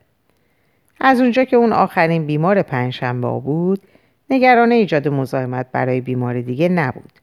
از 0.99 1.21
اونجا 1.21 1.43
که 1.43 1.55
اون 1.55 1.73
آخرین 1.73 2.25
بیمار 2.25 2.61
پنجشنبه 2.61 3.39
بود 3.39 3.81
نگران 4.29 4.71
ایجاد 4.71 5.07
مزاحمت 5.07 5.65
برای 5.71 6.01
بیمار 6.01 6.41
دیگه 6.41 6.69
نبود. 6.69 7.22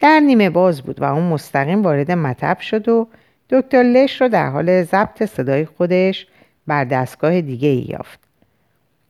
در 0.00 0.20
نیمه 0.20 0.50
باز 0.50 0.82
بود 0.82 1.00
و 1.00 1.04
اون 1.04 1.22
مستقیم 1.22 1.82
وارد 1.82 2.10
مطب 2.10 2.58
شد 2.58 2.88
و 2.88 3.08
دکتر 3.50 3.82
لش 3.82 4.20
رو 4.20 4.28
در 4.28 4.50
حال 4.50 4.82
ضبط 4.82 5.22
صدای 5.22 5.64
خودش 5.64 6.26
بر 6.66 6.84
دستگاه 6.84 7.40
دیگه 7.40 7.68
ای 7.68 7.86
یافت. 7.88 8.20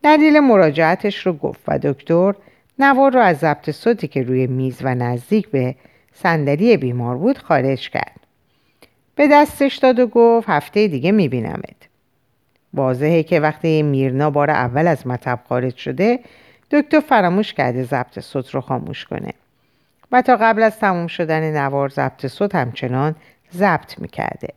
دلیل 0.02 0.40
مراجعتش 0.40 1.26
رو 1.26 1.32
گفت 1.32 1.60
و 1.68 1.78
دکتر 1.78 2.34
نوار 2.78 3.12
رو 3.12 3.20
از 3.20 3.38
ضبط 3.38 3.70
صوتی 3.70 4.08
که 4.08 4.22
روی 4.22 4.46
میز 4.46 4.78
و 4.82 4.94
نزدیک 4.94 5.48
به 5.48 5.74
صندلی 6.12 6.76
بیمار 6.76 7.16
بود 7.16 7.38
خارج 7.38 7.90
کرد. 7.90 8.20
به 9.14 9.28
دستش 9.32 9.76
داد 9.76 9.98
و 9.98 10.06
گفت 10.06 10.48
هفته 10.48 10.88
دیگه 10.88 11.12
میبینمت. 11.12 11.88
واضحه 12.74 13.22
که 13.22 13.40
وقتی 13.40 13.82
میرنا 13.82 14.30
بار 14.30 14.50
اول 14.50 14.86
از 14.86 15.06
مطب 15.06 15.40
خارج 15.48 15.76
شده 15.76 16.20
دکتر 16.70 17.00
فراموش 17.00 17.52
کرده 17.52 17.84
ضبط 17.84 18.18
صوت 18.18 18.50
رو 18.50 18.60
خاموش 18.60 19.04
کنه. 19.04 19.32
و 20.14 20.22
تا 20.22 20.36
قبل 20.36 20.62
از 20.62 20.78
تموم 20.78 21.06
شدن 21.06 21.56
نوار 21.56 21.88
ضبط 21.88 22.26
صوت 22.26 22.54
همچنان 22.54 23.14
ضبط 23.52 23.98
می‌کرده. 23.98 24.48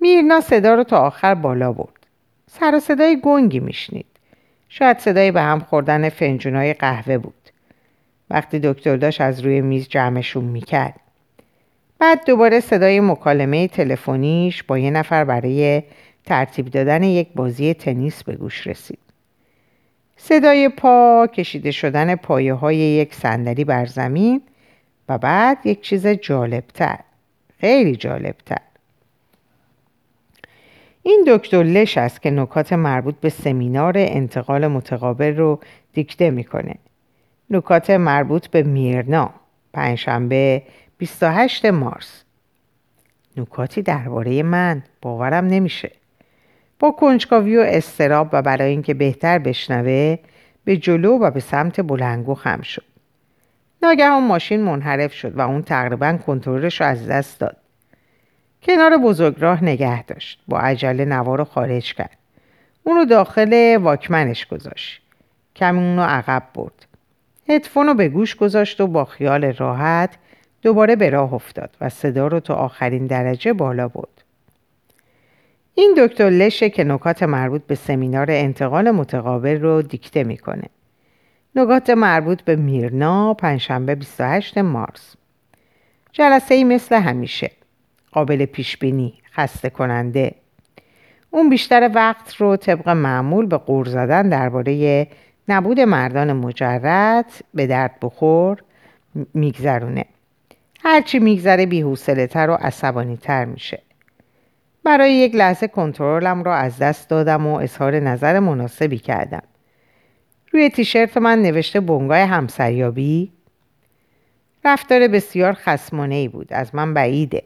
میرنا 0.00 0.40
صدا 0.40 0.74
رو 0.74 0.84
تا 0.84 0.98
آخر 0.98 1.34
بالا 1.34 1.72
برد. 1.72 2.06
سر 2.50 2.78
صدای 2.78 3.20
گنگی 3.22 3.60
میشنید. 3.60 4.06
شاید 4.68 4.98
صدای 4.98 5.30
به 5.30 5.40
هم 5.40 5.60
خوردن 5.60 6.08
فنجونای 6.08 6.74
قهوه 6.74 7.18
بود. 7.18 7.50
وقتی 8.30 8.58
دکتر 8.58 8.96
داشت 8.96 9.20
از 9.20 9.40
روی 9.40 9.60
میز 9.60 9.88
جمعشون 9.88 10.44
می‌کرد. 10.44 11.00
بعد 11.98 12.24
دوباره 12.26 12.60
صدای 12.60 13.00
مکالمه 13.00 13.68
تلفنیش 13.68 14.62
با 14.62 14.78
یه 14.78 14.90
نفر 14.90 15.24
برای 15.24 15.82
ترتیب 16.26 16.66
دادن 16.66 17.02
یک 17.02 17.28
بازی 17.34 17.74
تنیس 17.74 18.24
به 18.24 18.36
گوش 18.36 18.66
رسید. 18.66 19.03
صدای 20.16 20.68
پا 20.68 21.26
کشیده 21.26 21.70
شدن 21.70 22.14
پایه 22.14 22.54
های 22.54 22.76
یک 22.76 23.14
صندلی 23.14 23.64
بر 23.64 23.86
زمین 23.86 24.42
و 25.08 25.18
بعد 25.18 25.58
یک 25.64 25.80
چیز 25.80 26.06
جالبتر 26.06 26.98
خیلی 27.60 27.96
جالبتر. 27.96 28.58
این 31.02 31.24
دکتر 31.26 31.62
لش 31.62 31.98
است 31.98 32.22
که 32.22 32.30
نکات 32.30 32.72
مربوط 32.72 33.14
به 33.14 33.28
سمینار 33.28 33.94
انتقال 33.96 34.66
متقابل 34.66 35.36
رو 35.36 35.60
دیکته 35.92 36.30
می‌کنه. 36.30 36.74
نکات 37.50 37.90
مربوط 37.90 38.46
به 38.46 38.62
میرنا 38.62 39.30
پنجشنبه 39.72 40.62
28 40.98 41.64
مارس. 41.64 42.24
نکاتی 43.36 43.82
درباره 43.82 44.42
من 44.42 44.82
باورم 45.02 45.46
نمیشه. 45.46 45.92
با 46.78 46.90
کنجکاوی 46.90 47.56
و 47.56 47.60
استراب 47.60 48.28
و 48.32 48.42
برای 48.42 48.70
اینکه 48.70 48.94
بهتر 48.94 49.38
بشنوه 49.38 50.18
به 50.64 50.76
جلو 50.76 51.18
و 51.18 51.30
به 51.30 51.40
سمت 51.40 51.80
بلنگو 51.80 52.34
خم 52.34 52.60
شد. 52.62 52.84
ناگهان 53.82 54.24
ماشین 54.24 54.60
منحرف 54.60 55.12
شد 55.12 55.38
و 55.38 55.40
اون 55.40 55.62
تقریبا 55.62 56.18
کنترلش 56.26 56.80
رو 56.80 56.86
از 56.86 57.08
دست 57.08 57.40
داد. 57.40 57.56
کنار 58.62 58.96
بزرگراه 58.96 59.64
نگه 59.64 60.02
داشت. 60.02 60.42
با 60.48 60.58
عجله 60.58 61.04
نوار 61.04 61.38
رو 61.38 61.44
خارج 61.44 61.94
کرد. 61.94 62.18
اونو 62.84 63.04
داخل 63.04 63.76
واکمنش 63.76 64.46
گذاشت. 64.46 65.02
کمی 65.56 65.78
اونو 65.78 66.02
عقب 66.02 66.42
برد. 66.54 66.86
هدفون 67.48 67.86
رو 67.86 67.94
به 67.94 68.08
گوش 68.08 68.36
گذاشت 68.36 68.80
و 68.80 68.86
با 68.86 69.04
خیال 69.04 69.44
راحت 69.44 70.10
دوباره 70.62 70.96
به 70.96 71.10
راه 71.10 71.34
افتاد 71.34 71.76
و 71.80 71.88
صدا 71.88 72.26
رو 72.26 72.40
تا 72.40 72.54
آخرین 72.54 73.06
درجه 73.06 73.52
بالا 73.52 73.88
برد. 73.88 74.13
این 75.74 75.94
دکتر 75.98 76.30
لشه 76.30 76.70
که 76.70 76.84
نکات 76.84 77.22
مربوط 77.22 77.62
به 77.66 77.74
سمینار 77.74 78.30
انتقال 78.30 78.90
متقابل 78.90 79.60
رو 79.60 79.82
دیکته 79.82 80.24
می‌کنه. 80.24 80.64
نکات 81.56 81.90
مربوط 81.90 82.42
به 82.42 82.56
میرنا 82.56 83.34
پنجشنبه 83.34 83.94
28 83.94 84.58
مارس. 84.58 85.16
جلسه 86.12 86.54
ای 86.54 86.64
مثل 86.64 86.96
همیشه. 86.96 87.50
قابل 88.12 88.46
پیش 88.46 88.76
بینی 88.76 89.14
خسته 89.32 89.70
کننده 89.70 90.34
اون 91.30 91.50
بیشتر 91.50 91.90
وقت 91.94 92.36
رو 92.36 92.56
طبق 92.56 92.88
معمول 92.88 93.46
به 93.46 93.56
قور 93.56 93.86
زدن 93.86 94.28
درباره 94.28 95.06
نبود 95.48 95.80
مردان 95.80 96.32
مجرد 96.32 97.32
به 97.54 97.66
درد 97.66 97.94
بخور 98.02 98.62
میگذرونه. 99.34 100.04
هرچی 100.80 101.18
میگذره 101.18 101.66
بیحوصله 101.66 102.26
تر 102.26 102.50
و 102.50 102.54
عصبانی 102.54 103.16
تر 103.16 103.44
میشه. 103.44 103.82
برای 104.84 105.12
یک 105.12 105.34
لحظه 105.34 105.68
کنترلم 105.68 106.42
را 106.42 106.54
از 106.54 106.78
دست 106.78 107.08
دادم 107.08 107.46
و 107.46 107.54
اظهار 107.54 108.00
نظر 108.00 108.38
مناسبی 108.38 108.98
کردم. 108.98 109.42
روی 110.52 110.68
تیشرت 110.68 111.16
من 111.16 111.42
نوشته 111.42 111.80
بنگاه 111.80 112.18
همسریابی. 112.18 113.32
رفتار 114.64 115.08
بسیار 115.08 115.52
خسمانه 115.52 116.14
ای 116.14 116.28
بود 116.28 116.52
از 116.52 116.74
من 116.74 116.94
بعیده. 116.94 117.42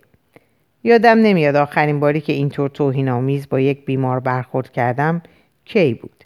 یادم 0.85 1.19
نمیاد 1.19 1.57
آخرین 1.57 2.01
باری 2.01 2.21
که 2.21 2.33
اینطور 2.33 2.69
توهین 2.69 3.09
آمیز 3.09 3.49
با 3.49 3.61
یک 3.61 3.85
بیمار 3.85 4.21
برخورد 4.21 4.73
کردم 4.73 5.23
کی 5.65 5.95
بود. 5.95 6.25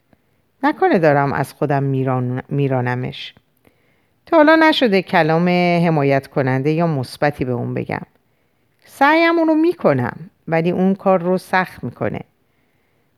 نکنه 0.62 0.99
دارم 0.99 1.33
از 1.33 1.52
خودم 1.52 1.83
میران... 1.83 2.42
میرانمش. 2.49 3.35
تا 4.26 4.37
حالا 4.37 4.57
نشده 4.57 5.02
کلام 5.02 5.49
حمایت 5.87 6.26
کننده 6.26 6.71
یا 6.71 6.87
مثبتی 6.87 7.45
به 7.45 7.52
اون 7.52 7.75
بگم. 7.75 8.02
سعیم 8.85 9.38
اونو 9.38 9.54
می‌کنم. 9.54 10.31
ولی 10.49 10.71
اون 10.71 10.95
کار 10.95 11.23
رو 11.23 11.39
سخت 11.39 11.85
می‌کنه. 11.85 12.21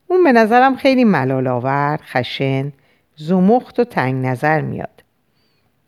اون 0.07 0.23
به 0.23 0.31
نظرم 0.31 0.75
خیلی 0.75 1.03
ملال 1.03 1.47
آور 1.47 1.99
خشن 2.03 2.73
زمخت 3.15 3.79
و 3.79 3.83
تنگ 3.83 4.25
نظر 4.25 4.61
میاد. 4.61 5.03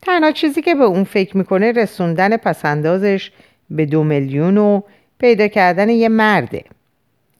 تنها 0.01 0.32
چیزی 0.32 0.62
که 0.62 0.75
به 0.75 0.84
اون 0.84 1.03
فکر 1.03 1.38
می‌کنه 1.38 1.72
رسوندن 1.72 2.38
پسندازش 2.38 3.32
به 3.70 3.86
دو 3.86 4.03
میلیون 4.03 4.58
و 4.58 4.82
پیدا 5.20 5.48
کردن 5.48 5.89
یه 5.89 6.10
مرده. 6.10 6.63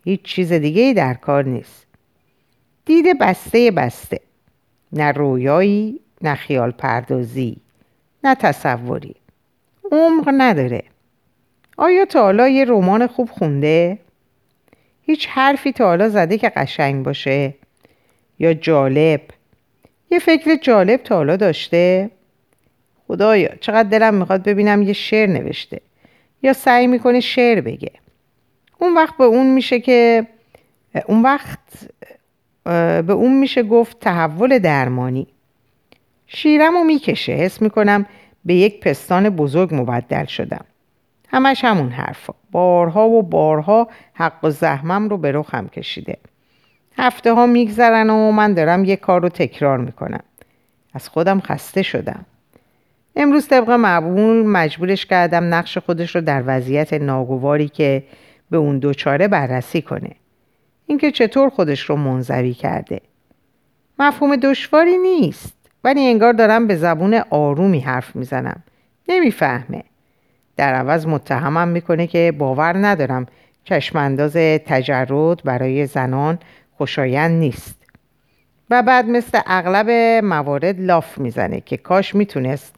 هیچ 0.04 0.22
چیز 0.22 0.54
دیگه 0.54 0.82
ای 0.82 0.94
در 0.94 1.13
کار 1.13 1.46
نیست. 1.46 1.88
دید 2.86 3.20
بسته 3.20 3.72
بسته. 3.72 4.20
نه 4.92 5.12
رویایی 5.12 6.00
نه 6.22 6.36
خیال 6.36 6.72
پردازی 6.72 7.58
نه 8.24 8.36
تصوری. 8.36 9.16
عمق 9.92 10.34
نداره. 10.38 10.84
آیا 11.77 12.05
تا 12.05 12.22
حالا 12.22 12.48
یه 12.48 12.65
رمان 12.65 13.07
خوب 13.07 13.29
خونده؟ 13.29 14.00
هیچ 15.01 15.27
حرفی 15.27 15.72
تا 15.72 15.86
حالا 15.86 16.10
زده 16.10 16.38
که 16.38 16.50
قشنگ 16.50 17.05
باشه؟ 17.05 17.53
یا 18.39 18.53
جالب؟ 18.53 19.22
یه 20.12 20.19
فکر 20.19 20.55
جالب 20.55 21.03
تا 21.03 21.15
حالا 21.15 21.36
داشته؟ 21.36 22.10
خدایا 23.07 23.55
چقدر 23.62 23.89
دلم 23.89 24.13
می‌خواد 24.13 24.43
ببینم 24.43 24.81
یه 24.81 24.93
شعر 24.93 25.29
نوشته 25.29 25.81
یا 26.43 26.53
سعی 26.53 26.88
می‌کنه 26.88 27.19
شعر 27.19 27.62
بگه 27.62 27.91
اون 28.79 28.93
وقت 28.93 29.17
به 29.17 29.24
اون 29.24 29.48
میشه 29.53 29.79
که 29.79 30.27
اون 31.07 31.22
وقت 31.22 31.60
به 33.03 33.13
اون 33.13 33.39
میشه 33.39 33.63
گفت 33.63 34.00
تحول 34.00 34.60
درمانی 34.60 35.27
شیرم 36.27 36.74
رو 36.74 36.84
می‌کشه 36.84 37.31
حس 37.31 37.62
می‌کنم 37.62 38.05
به 38.46 38.53
یک 38.53 38.79
پستان 38.79 39.29
بزرگ 39.29 39.69
مبدل 39.75 40.25
شدم 40.25 40.65
همش 41.27 41.65
همون 41.65 41.89
حرفا. 41.89 42.34
بارها 42.51 43.10
و 43.10 43.24
بارها 43.24 43.88
حق 44.13 44.43
و 44.43 44.50
زحمم 44.50 45.10
رو 45.10 45.17
به 45.17 45.31
رخم 45.31 45.67
کشیده. 45.67 46.17
هفته 46.98 47.34
ها 47.34 47.46
میگذرن 47.46 48.10
و 48.10 48.31
من 48.31 48.53
دارم 48.53 48.86
یک 48.86 49.00
کار 49.00 49.22
رو 49.22 49.29
تکرار 49.29 49.77
می‌کنم. 49.77 50.24
از 50.93 51.10
خودم 51.10 51.39
خسته 51.39 51.84
شدم. 51.84 52.25
امروز 53.15 53.48
طبق 53.48 53.69
معمول 53.69 54.46
مجبورش 54.46 55.05
کردم 55.05 55.53
نقش 55.53 55.77
خودش 55.77 56.16
رو 56.16 56.22
در 56.22 56.44
وضعیت 56.46 56.94
ناگواری 56.94 57.68
که 57.68 58.03
به 58.50 58.57
اون 58.57 58.79
دوچاره 58.79 59.27
بررسی 59.27 59.81
کنه. 59.81 60.11
اینکه 60.85 61.11
چطور 61.11 61.50
خودش 61.50 61.81
رو 61.81 61.96
منظوی 61.96 62.53
کرده. 62.53 63.01
مفهوم 64.00 64.35
دشواری 64.35 64.98
نیست. 64.98 65.57
ولی 65.83 66.01
انگار 66.01 66.33
دارم 66.33 66.68
به 66.68 66.75
زبون 66.75 67.13
آرومی 67.29 67.79
حرف 67.79 68.16
می‌زنم. 68.16 68.63
نمی‌فهمه. 69.09 69.83
در 70.57 70.74
عوض 70.74 71.07
متهمم 71.07 71.67
می‌کنه 71.67 72.07
که 72.07 72.33
باور 72.37 72.87
ندارم 72.87 73.25
چشمانداز 73.63 74.33
تجرد 74.65 75.43
برای 75.43 75.85
زنان 75.85 76.39
خوشایند 76.77 77.39
نیست. 77.39 77.77
و 78.70 78.83
بعد 78.83 79.05
مثل 79.05 79.39
اغلب 79.46 79.89
موارد 80.24 80.79
لاف 80.79 81.17
می‌زنه 81.17 81.61
که 81.61 81.77
کاش 81.77 82.15
می‌تونست 82.15 82.75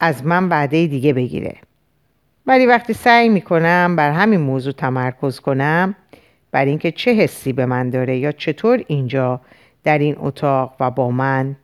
از 0.00 0.26
من 0.26 0.48
وعده 0.48 0.86
دیگه 0.86 1.12
بگیره. 1.12 1.56
ولی 2.46 2.66
وقتی 2.66 2.92
سعی 2.92 3.28
می‌کنم 3.28 3.96
بر 3.96 4.10
همین 4.10 4.40
موضوع 4.40 4.72
تمرکز 4.72 5.40
کنم 5.40 5.94
بر 6.52 6.64
اینکه 6.64 6.92
چه 6.92 7.14
حسی 7.14 7.52
به 7.52 7.66
من 7.66 7.90
داره 7.90 8.18
یا 8.18 8.32
چطور 8.32 8.84
اینجا 8.86 9.40
در 9.84 9.98
این 9.98 10.16
اتاق 10.18 10.74
و 10.80 10.90
با 10.90 11.10
من 11.10 11.56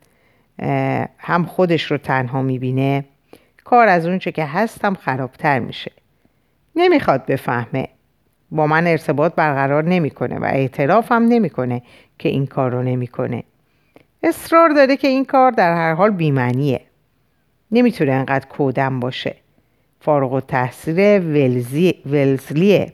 هم 1.17 1.45
خودش 1.45 1.91
رو 1.91 1.97
تنها 1.97 2.41
می‌بینه 2.41 3.05
کار 3.67 3.87
از 3.87 4.05
اونچه 4.05 4.31
که 4.31 4.45
هستم 4.45 4.93
خرابتر 4.93 5.59
میشه. 5.59 5.91
نمی‌خواد 6.75 7.25
بفهمه. 7.25 7.87
با 8.51 8.67
من 8.67 8.87
ارتباط 8.87 9.35
برقرار 9.35 9.83
نمی‌کنه 9.83 10.39
و 10.39 10.43
اعترافم 10.43 11.25
نمی‌کنه 11.29 11.81
که 12.19 12.29
این 12.29 12.45
کار 12.45 12.71
رو 12.71 12.83
نمی‌کنه. 12.83 13.43
اصرار 14.23 14.69
داره 14.69 14.97
که 14.97 15.07
این 15.07 15.25
کار 15.25 15.51
در 15.51 15.75
هر 15.75 15.93
حال 15.93 16.11
بیمنیه 16.11 16.81
نمی‌تونه 17.71 18.11
انقدر 18.11 18.47
کودم 18.47 18.99
باشه. 18.99 19.35
فارغ 20.01 20.33
و 20.33 20.41
تحصیل 20.41 20.99
ولزی، 20.99 21.93
ولزلیه. 22.05 22.93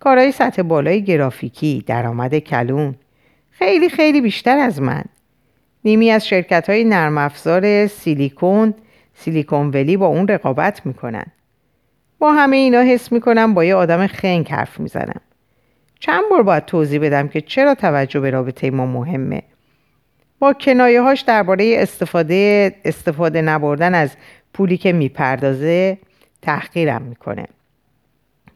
کارهای 0.00 0.32
سطح 0.32 0.62
بالای 0.62 1.04
گرافیکی 1.04 1.84
درآمد 1.86 2.38
کلون. 2.38 2.94
خیلی 3.50 3.88
خیلی 3.88 4.20
بیشتر 4.20 4.58
از 4.58 4.80
من. 4.80 5.04
نیمی 5.84 6.10
از 6.10 6.26
شرکت 6.26 6.70
های 6.70 6.84
نرم 6.84 7.18
افزار 7.18 7.86
سیلیکون 7.86 8.74
سیلیکون 9.14 9.70
ولی 9.70 9.96
با 9.96 10.06
اون 10.06 10.28
رقابت 10.28 10.86
می‌کنن. 10.86 11.26
با 12.18 12.32
همه 12.32 12.56
اینا 12.56 12.80
حس 12.80 13.12
می‌کنم 13.12 13.54
با 13.54 13.64
یه 13.64 13.74
آدم 13.74 14.06
خنگ 14.06 14.48
حرف 14.48 14.80
می‌زنم. 14.80 15.20
چند 16.00 16.22
بار 16.30 16.42
باید 16.42 16.64
توضیح 16.64 17.00
بدم 17.00 17.28
که 17.28 17.40
چرا 17.40 17.74
توجه 17.74 18.20
به 18.20 18.30
رابطه 18.30 18.70
ما 18.70 18.86
مهمه؟ 18.86 19.42
با 20.38 20.52
کنایه 20.52 21.02
هاش 21.02 21.20
درباره 21.20 21.74
استفاده 21.78 22.74
استفاده 22.84 23.42
نبردن 23.42 23.94
از 23.94 24.16
پولی 24.54 24.76
که 24.76 24.92
می‌پردازه 24.92 25.98
تحقیرم 26.42 27.02
می‌کنه. 27.02 27.46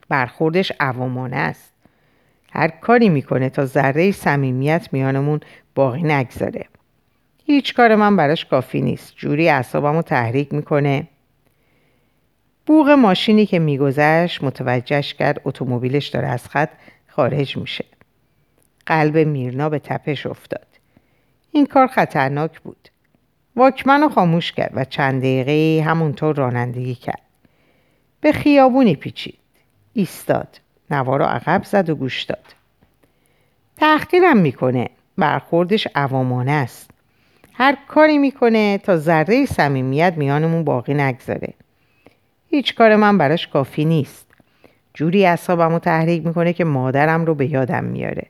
برخوردش 0.09 0.73
عوامانه 0.81 1.37
است. 1.37 1.73
هر 2.53 2.69
کاری 2.69 3.09
می‌کنه 3.09 3.51
تا 3.51 3.67
ذره 3.67 4.13
صمیمیت 4.13 4.89
میانمون 4.93 5.41
باقی 5.75 6.03
نگذاره. 6.03 6.65
هیچ 7.47 7.75
کار 7.75 7.95
من 7.95 8.17
براش 8.17 8.45
کافی 8.45 8.81
نیست. 8.81 9.17
جوری 9.17 9.49
اعصابم 9.49 9.97
رو 9.97 10.03
تحریک 10.03 10.55
می‌کنه. 10.55 11.09
بوغ 12.67 12.91
ماشینی 12.91 13.47
که 13.47 13.59
میگذشت 13.59 14.45
متوجهش 14.45 15.15
کرد 15.15 15.41
اتومبیلش 15.45 16.07
داره 16.07 16.29
از 16.29 16.49
خط 16.49 16.71
خارج 17.07 17.57
میشه. 17.57 17.85
قلب 18.87 19.19
میرنا 19.19 19.69
به 19.69 19.79
تپش 19.79 20.27
افتاد. 20.27 20.67
این 21.53 21.67
کار 21.67 21.87
خطرناک 21.87 22.61
بود. 22.61 22.89
واکمن 23.57 24.01
رو 24.01 24.09
خاموش 24.09 24.53
کرد 24.53 24.73
و 24.75 24.85
چند 24.85 25.21
دقیقه 25.21 25.85
همونطور 25.85 26.37
رانندگی 26.37 26.95
کرد. 26.95 27.23
به 28.21 28.33
خیابونی 28.33 28.97
پیچید. 28.97 29.39
ایستاد. 29.93 30.61
نوارو 30.91 31.25
عقب 31.25 31.65
زد 31.65 31.91
و 31.91 31.95
گوش 31.95 32.23
داد. 32.23 32.55
تحقیرم 33.77 34.37
می‌کنه. 34.37 34.91
برخوردش 35.19 35.89
عوامانه 35.95 36.53
است. 36.53 36.91
هر 37.59 37.77
کاری 37.89 38.19
می‌کنه 38.19 38.79
تا 38.79 38.97
ذره 38.97 39.47
صمیمیت 39.47 40.15
میانمون 40.17 40.65
باقی 40.65 40.95
نگذاره. 40.95 41.49
هیچ 42.51 42.75
کار 42.75 42.97
من 42.97 43.19
براش 43.19 43.49
کافی 43.49 43.85
نیست. 43.85 44.27
جوری 44.95 45.27
اصابم 45.27 45.73
رو 45.73 45.79
تحریک 45.79 46.27
می‌کنه 46.27 46.53
که 46.53 46.65
مادرم 46.65 47.25
رو 47.25 47.35
به 47.35 47.53
یادم 47.53 47.85
میاره. 47.85 48.27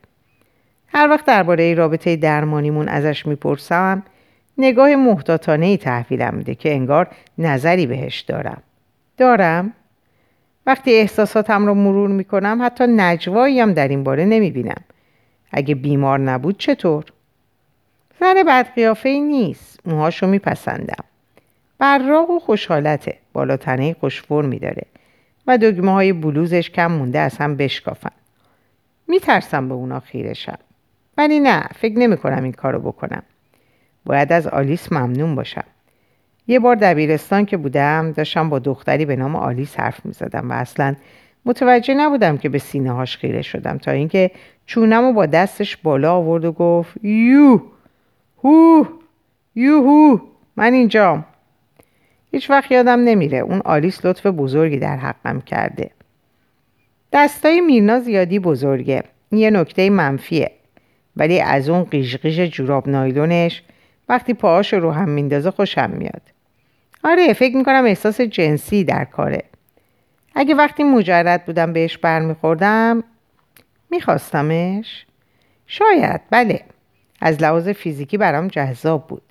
هر 0.87 1.09
وقت 1.09 1.25
درباره 1.25 1.73
رابطه 1.73 2.15
درمانیمون 2.15 2.87
ازش 2.87 3.25
می‌پرسم 3.25 4.03
نگاه 4.57 4.95
محتاطانه 4.95 5.65
ای 5.65 5.77
تحویلم 5.77 6.33
میده 6.33 6.55
که 6.55 6.73
انگار 6.73 7.07
نظری 7.37 7.85
بهش 7.85 8.19
دارم. 8.19 8.61
دارم؟ 9.17 9.73
وقتی 10.65 10.93
احساساتم 10.93 11.65
رو 11.65 11.73
مرور 11.73 12.09
می‌کنم 12.09 12.59
حتی 12.63 12.83
نجوایی 12.87 13.59
هم 13.59 13.73
در 13.73 13.87
این 13.87 14.03
باره 14.03 14.25
نمی‌بینم. 14.25 14.81
اگه 15.51 15.75
بیمار 15.75 16.19
نبود 16.19 16.57
چطور؟ 16.57 17.03
زن 18.19 18.43
بدقیافه 18.47 19.09
نیست. 19.09 19.79
موهاشو 19.85 20.27
میپسندم. 20.27 21.03
براق 21.79 22.29
و 22.29 22.39
خوشحالته. 22.39 23.17
بالاتنه 23.33 23.95
خوشفور 23.99 24.45
میداره. 24.45 24.83
و 25.47 25.57
دگمه 25.57 25.91
های 25.91 26.13
بلوزش 26.13 26.69
کم 26.69 26.91
مونده 26.91 27.19
از 27.19 27.37
هم 27.37 27.55
بشکافن. 27.55 28.11
میترسم 29.07 29.67
به 29.67 29.73
اونا 29.73 29.99
خیرشم 29.99 30.57
ولی 31.17 31.39
نه 31.39 31.63
فکر 31.75 31.97
نمی 31.97 32.17
کنم 32.17 32.43
این 32.43 32.51
کارو 32.51 32.79
بکنم. 32.79 33.23
باید 34.05 34.33
از 34.33 34.47
آلیس 34.47 34.91
ممنون 34.91 35.35
باشم. 35.35 35.63
یه 36.47 36.59
بار 36.59 36.75
دبیرستان 36.75 37.45
که 37.45 37.57
بودم 37.57 38.11
داشتم 38.11 38.49
با 38.49 38.59
دختری 38.59 39.05
به 39.05 39.15
نام 39.15 39.35
آلیس 39.35 39.79
حرف 39.79 40.05
می 40.05 40.13
زدم 40.13 40.49
و 40.49 40.53
اصلا 40.53 40.95
متوجه 41.45 41.93
نبودم 41.93 42.37
که 42.37 42.49
به 42.49 42.57
سینه 42.57 42.91
هاش 42.91 43.17
خیره 43.17 43.41
شدم 43.41 43.77
تا 43.77 43.91
اینکه 43.91 44.31
چونم 44.65 45.03
و 45.03 45.13
با 45.13 45.25
دستش 45.25 45.77
بالا 45.77 46.15
آورد 46.15 46.45
و 46.45 46.51
گفت 46.51 47.05
یو 47.05 47.61
هو 48.43 48.85
یوهو 49.55 50.19
من 50.55 50.73
اینجام. 50.73 51.25
هیچ 52.31 52.49
وقت 52.49 52.71
یادم 52.71 52.99
نمیره 52.99 53.37
اون 53.37 53.61
آلیس 53.65 54.05
لطف 54.05 54.25
بزرگی 54.25 54.77
در 54.77 54.97
حقم 54.97 55.41
کرده. 55.41 55.91
دستای 57.13 57.61
میرنا 57.61 57.99
زیادی 57.99 58.39
بزرگه. 58.39 59.03
یه 59.31 59.49
نکته 59.49 59.89
منفیه. 59.89 60.51
ولی 61.15 61.41
از 61.41 61.69
اون 61.69 61.83
قیش 61.83 62.15
جوراب 62.25 62.89
نایلونش 62.89 63.63
وقتی 64.09 64.33
پاهاش 64.33 64.73
رو 64.73 64.91
هم 64.91 65.09
میندازه 65.09 65.51
خوشم 65.51 65.89
میاد. 65.89 66.21
آره 67.03 67.33
فکر 67.33 67.57
می‌کنم 67.57 67.85
احساس 67.85 68.21
جنسی 68.21 68.83
در 68.83 69.05
کاره. 69.05 69.43
اگه 70.35 70.55
وقتی 70.55 70.83
مجرد 70.83 71.45
بودم 71.45 71.73
بهش 71.73 71.97
برمیخوردم 71.97 73.03
میخواستمش؟ 73.89 75.05
شاید 75.67 76.21
بله. 76.29 76.61
از 77.21 77.41
لحاظ 77.41 77.69
فیزیکی 77.69 78.17
برام 78.17 78.47
جذاب 78.47 79.07
بود. 79.07 79.21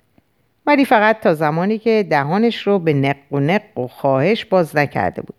ولی 0.65 0.85
فقط 0.85 1.19
تا 1.21 1.33
زمانی 1.33 1.77
که 1.77 2.07
دهانش 2.09 2.67
رو 2.67 2.79
به 2.79 2.93
نق 2.93 3.15
و 3.31 3.39
نق 3.39 3.77
و 3.77 3.87
خواهش 3.87 4.45
باز 4.45 4.75
نکرده 4.75 5.21
بود. 5.21 5.35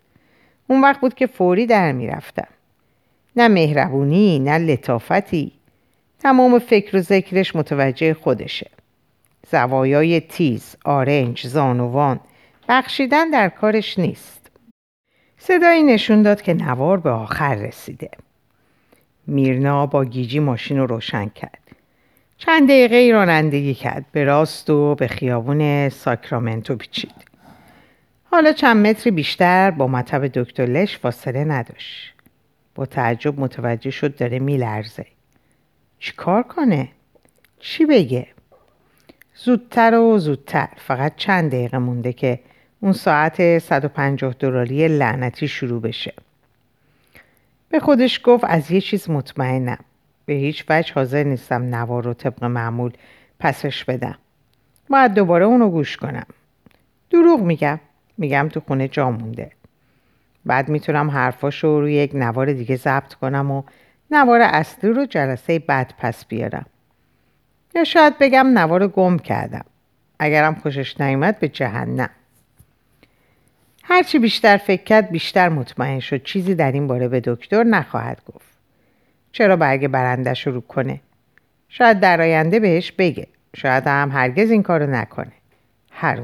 اون 0.67 0.81
وقت 0.81 1.01
بود 1.01 1.15
که 1.15 1.27
فوری 1.27 1.67
در 1.67 1.93
می‌رفتم 1.93 2.49
نه 3.37 3.49
مهربونی 3.49 4.39
نه 4.39 4.59
لطافتی. 4.59 5.53
تمام 6.19 6.59
فکر 6.59 6.97
و 6.97 7.01
ذکرش 7.01 7.57
متوجه 7.57 8.15
خودشه. 8.15 8.71
زوایای 9.51 10.21
تیز، 10.21 10.77
آرنج، 10.85 11.47
زانوان 11.47 12.21
بخشیدن 12.69 13.31
در 13.31 13.49
کارش 13.49 13.99
نیست. 13.99 14.51
صدایی 15.39 15.83
نشون 15.83 16.23
داد 16.23 16.43
که 16.43 16.55
نوار 16.55 17.01
به 17.01 17.11
آخر 17.11 17.55
رسیده. 17.55 18.11
میرنا 19.27 19.87
با 19.87 20.05
گیجی 20.05 20.39
ماشین 20.39 20.79
رو 20.79 20.87
روشن 20.87 21.29
کرد. 21.29 21.68
چند 22.39 22.69
دقیقه 22.69 23.11
رانندگی 23.13 23.75
کرد. 23.75 24.05
به 24.13 24.25
راست 24.25 24.71
و 24.71 24.95
به 24.95 25.09
خیابون 25.09 25.89
ساکرامنتو 25.89 26.77
پیچید. 26.77 27.15
حالا 28.25 28.53
چند 28.53 28.87
متری 28.87 29.11
بیشتر 29.11 29.71
با 29.71 29.87
مطب 29.87 30.27
دکتر 30.27 30.67
لش 30.67 30.99
فاصله 30.99 31.45
نداشت. 31.45 32.13
با 32.75 32.87
تعجب 32.87 33.41
متوجه 33.41 33.91
شد 33.91 34.17
داره 34.17 34.39
میلرزه. 34.39 35.07
چی 35.99 36.13
کار 36.13 36.43
کنه؟ 36.43 36.89
چی 37.59 37.87
بگه؟ 37.87 38.27
زودتر 39.35 39.95
و 39.95 40.19
زودتر. 40.19 40.69
فقط 40.77 41.17
چند 41.17 41.51
دقیقه 41.51 41.79
مونده 41.79 42.13
که 42.13 42.41
اون 42.81 42.93
ساعت 42.93 43.59
150 43.59 44.35
دلاری 44.39 44.89
لعنتی 44.89 45.49
شروع 45.49 45.83
بشه. 45.83 46.15
به 47.69 47.81
خودش 47.81 48.21
گفت 48.25 48.45
از 48.45 48.71
یه 48.71 48.81
چیز 48.81 49.11
مطمئنم. 49.11 49.85
به 50.29 50.35
هیچ 50.35 50.65
وجه 50.69 50.95
حاضر 50.95 51.23
نیستم 51.23 51.63
نوار 51.63 52.05
رو 52.05 52.15
طبق 52.15 52.45
معمول 52.45 52.93
پسش 53.39 53.85
بدم. 53.85 54.19
باید 54.91 55.15
دوباره 55.15 55.45
اونو 55.45 55.71
گوش 55.71 55.97
کنم. 55.97 56.27
دروغ 57.11 57.41
میگم. 57.41 57.81
میگم 58.19 58.49
تو 58.53 58.61
خونه 58.61 58.89
جا 58.89 59.11
مونده. 59.11 59.51
بعد 60.45 60.69
می‌تونم 60.69 61.11
حرفاش 61.11 61.65
رو 61.65 61.81
روی 61.81 61.95
یک 61.95 62.11
نوار 62.15 62.53
دیگه 62.53 62.77
ضبط 62.77 63.15
کنم 63.15 63.51
و 63.51 63.63
نوار 64.11 64.41
اصلی 64.41 64.91
رو 64.91 65.07
جلسه 65.07 65.59
بعد 65.59 65.95
پس 65.99 66.25
بیارم. 66.27 66.67
یا 67.75 67.85
شاید 67.85 68.19
بگم 68.19 68.59
نوار 68.59 68.89
گم 68.89 69.19
کردم. 69.19 69.65
اگرم 70.19 70.55
خوشش 70.55 71.01
نیومد 71.01 71.39
به 71.39 71.49
جهنم. 71.49 72.11
هرچی 73.83 74.19
بیشتر 74.19 74.57
فکر 74.57 74.83
کرد 74.85 75.11
بیشتر 75.11 75.49
مطمئن 75.49 76.01
شد. 76.01 76.23
چیزی 76.23 76.55
در 76.55 76.73
این 76.73 76.87
باره 76.87 77.09
به 77.09 77.21
دکتر 77.21 77.63
نخواهد 77.63 78.23
گفت. 78.27 78.58
چرا 79.39 79.57
برگ 79.57 79.89
برندش 79.89 80.47
رو 80.47 80.61
کنه؟ 80.61 81.01
شاید 81.69 82.01
در 82.01 82.21
آینده 82.21 82.61
بهش 82.61 82.93
بگه. 82.93 83.27
شاید 83.57 83.87
هم 83.87 84.11
هرگز 84.11 84.51
این 84.51 84.63
کارو 84.63 84.87
نکنه. 84.91 85.33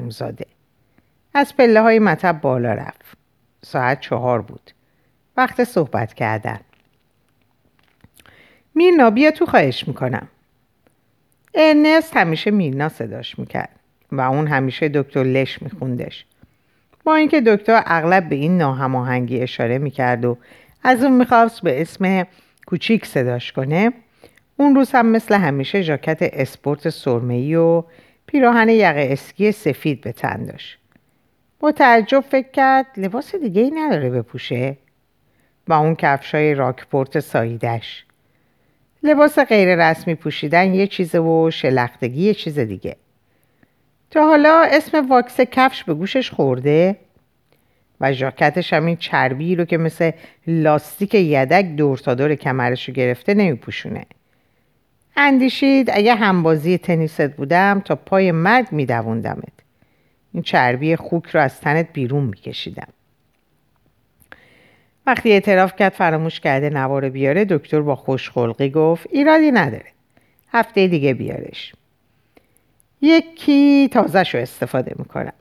زاده 0.08 0.46
از 1.34 1.56
پله 1.56 1.80
های 1.80 1.98
مطب 1.98 2.40
بالا 2.40 2.72
رفت. 2.72 3.16
ساعت 3.62 4.00
چهار 4.00 4.42
بود. 4.42 4.70
وقت 5.36 5.64
صحبت 5.64 6.14
کردن. 6.14 6.60
میرنا 8.74 9.10
بیا 9.10 9.30
تو 9.30 9.46
خواهش 9.46 9.88
می‌کنم. 9.88 10.28
ارنست 11.54 12.16
همیشه 12.16 12.50
میرنا 12.50 12.88
صداش 12.88 13.38
می‌کرد 13.38 13.80
و 14.12 14.20
اون 14.20 14.46
همیشه 14.46 14.88
دکتر 14.88 15.22
لش 15.22 15.62
میخوندش. 15.62 16.26
با 17.04 17.14
اینکه 17.14 17.40
دکتر 17.40 17.82
اغلب 17.86 18.28
به 18.28 18.34
این 18.34 18.58
ناهماهنگی 18.58 19.40
اشاره 19.40 19.78
می‌کرد 19.78 20.24
و 20.24 20.38
از 20.84 21.04
اون 21.04 21.12
می‌خواست 21.12 21.62
به 21.62 21.80
اسم 21.80 22.26
کوچیک 22.66 23.06
صداش 23.06 23.52
کنه. 23.52 23.92
اون 24.56 24.74
روز 24.74 24.90
هم 24.90 25.06
مثل 25.06 25.34
همیشه 25.34 25.82
ژاکت 25.82 26.18
اسپورت 26.20 26.88
سرمه‌ای 26.88 27.54
و 27.54 27.84
پیراهن 28.26 28.68
یقه 28.68 29.08
اسکی 29.10 29.52
سفید 29.52 30.00
به 30.00 30.12
تن 30.12 30.44
داشت. 30.44 30.78
با 31.60 31.72
تعجب 31.72 32.20
فکر 32.20 32.50
کرد 32.50 32.86
لباس 32.96 33.34
دیگه 33.34 33.62
ای 33.62 33.70
نداره 33.70 34.10
بپوشه. 34.10 34.76
و 35.68 35.72
اون 35.72 35.94
کفشای 35.94 36.54
راکپورت 36.54 37.20
ساییدش. 37.20 38.04
لباس 39.02 39.38
غیر 39.38 39.90
رسمی 39.90 40.14
پوشیدن 40.14 40.74
یه 40.74 40.86
چیزه 40.86 41.18
و 41.18 41.50
شلختگی 41.50 42.22
یه 42.22 42.34
چیز 42.34 42.58
دیگه. 42.58 42.96
تا 44.10 44.26
حالا 44.26 44.66
اسم 44.70 45.08
واکس 45.08 45.40
کفش 45.40 45.84
به 45.84 45.94
گوشش 45.94 46.30
خورده؟ 46.30 46.96
و 48.00 48.12
ژاکتش 48.12 48.72
هم 48.72 48.86
این 48.86 48.96
چربی 48.96 49.56
رو 49.56 49.64
که 49.64 49.78
مثل 49.78 50.10
لاستیک 50.46 51.14
یدک 51.14 51.64
دور 51.64 51.98
تا 51.98 52.14
دور 52.14 52.34
کمرش 52.34 52.88
رو 52.88 52.94
گرفته 52.94 53.34
نمیپوشونه. 53.34 54.06
اندیشید 55.16 55.90
اگه 55.92 56.14
همبازی 56.14 56.78
تنیست 56.78 57.28
بودم 57.28 57.82
تا 57.84 57.96
پای 57.96 58.32
مرگ 58.32 58.66
میدووندمت 58.72 59.52
این 60.32 60.42
چربی 60.42 60.96
خوک 60.96 61.26
رو 61.26 61.40
از 61.40 61.60
تنت 61.60 61.92
بیرون 61.92 62.24
میکشیدم. 62.24 62.88
وقتی 65.06 65.32
اعتراف 65.32 65.76
کرد 65.76 65.92
فراموش 65.92 66.40
کرده 66.40 66.70
نوار 66.70 67.08
بیاره 67.08 67.44
دکتر 67.44 67.80
با 67.80 67.96
خوشخلقی 67.96 68.70
گفت 68.70 69.06
ایرادی 69.10 69.50
نداره. 69.50 69.86
هفته 70.52 70.86
دیگه 70.86 71.14
بیارش. 71.14 71.72
یکی 73.00 73.88
تازه 73.92 74.22
رو 74.22 74.40
استفاده 74.40 74.94
می‌کنم. 74.98 75.32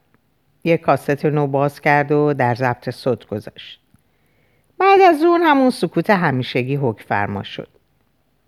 یک 0.63 0.82
کاست 0.82 1.26
نو 1.26 1.47
باز 1.47 1.82
کرد 1.82 2.12
و 2.12 2.34
در 2.34 2.56
ضبط 2.56 2.89
صوت 2.89 3.26
گذاشت. 3.26 3.80
بعد 4.78 5.02
از 5.02 5.21
اون 5.23 5.41
همون 5.41 5.69
سکوت 5.69 6.10
همیشگی 6.10 6.76
حک 6.76 7.02
فرما 7.02 7.43
شد. 7.43 7.67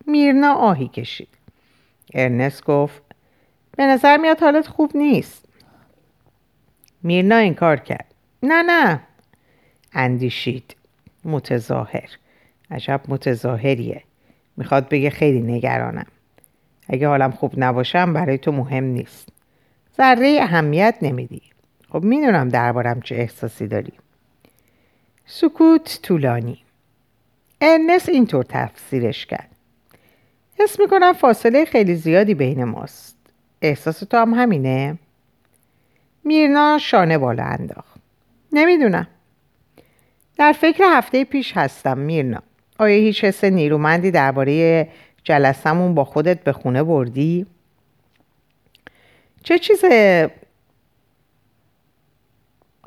میرنا 0.08 0.54
آهی 0.54 0.88
کشید. 0.88 1.30
ارنست 2.14 2.64
گفت 2.64 3.02
به 3.78 3.86
نظر 3.86 4.18
میاد 4.18 4.40
حالت 4.40 4.68
خوب 4.68 4.92
نیست. 4.98 5.46
میرنا 7.04 7.36
این 7.36 7.54
کار 7.54 7.78
کرد. 7.78 8.06
نه 8.44 8.64
نه. 8.64 9.00
اندیشید. 9.94 10.76
متظاهر. 11.26 12.10
عجب 12.72 13.02
متظاهریه. 13.08 14.04
می‌خواد 14.58 14.90
بگه 14.90 15.10
خیلی 15.10 15.42
نگرانم. 15.42 16.08
اگه 16.90 17.08
حالم 17.08 17.32
خوب 17.32 17.54
نباشم 17.58 18.14
برای 18.14 18.38
تو 18.38 18.52
مهم 18.52 18.84
نیست. 18.84 19.30
ذره 19.98 20.38
اهمیت 20.42 20.98
نمیدی. 21.02 21.42
خب 21.96 22.04
می‌دونم 22.04 22.50
دربارم 22.50 23.02
چه 23.02 23.16
احساسی 23.16 23.68
داری. 23.68 23.94
سکوت 25.26 26.00
طولانی. 26.04 26.64
ارنس 27.62 28.10
اینطور 28.10 28.46
تفسیرش 28.50 29.26
کرد. 29.26 29.50
حس 30.60 30.80
می‌کنم 30.80 31.14
فاصله 31.14 31.66
خیلی 31.66 31.96
زیادی 31.96 32.34
بین 32.34 32.64
ماست. 32.64 33.18
احساس 33.62 34.00
تو 34.00 34.18
هم 34.18 34.34
همینه؟ 34.34 34.98
میرنا 36.24 36.78
شانه 36.82 37.18
بالا 37.18 37.44
انداخت. 37.44 38.00
نمی‌دونم. 38.52 39.08
در 40.38 40.52
فکر 40.52 40.84
هفته 40.88 41.24
پیش 41.24 41.58
هستم 41.58 41.98
میرنا. 41.98 42.42
آیا 42.80 42.98
هیچ 42.98 43.24
حس 43.24 43.44
نیرومندی 43.44 44.12
درباره 44.12 44.88
جلسمون 45.24 45.96
با 45.96 46.04
خودت 46.04 46.44
به 46.44 46.52
خونه 46.52 46.84
بردی؟ 46.84 47.46
چه 49.44 49.60
چیز 49.60 49.86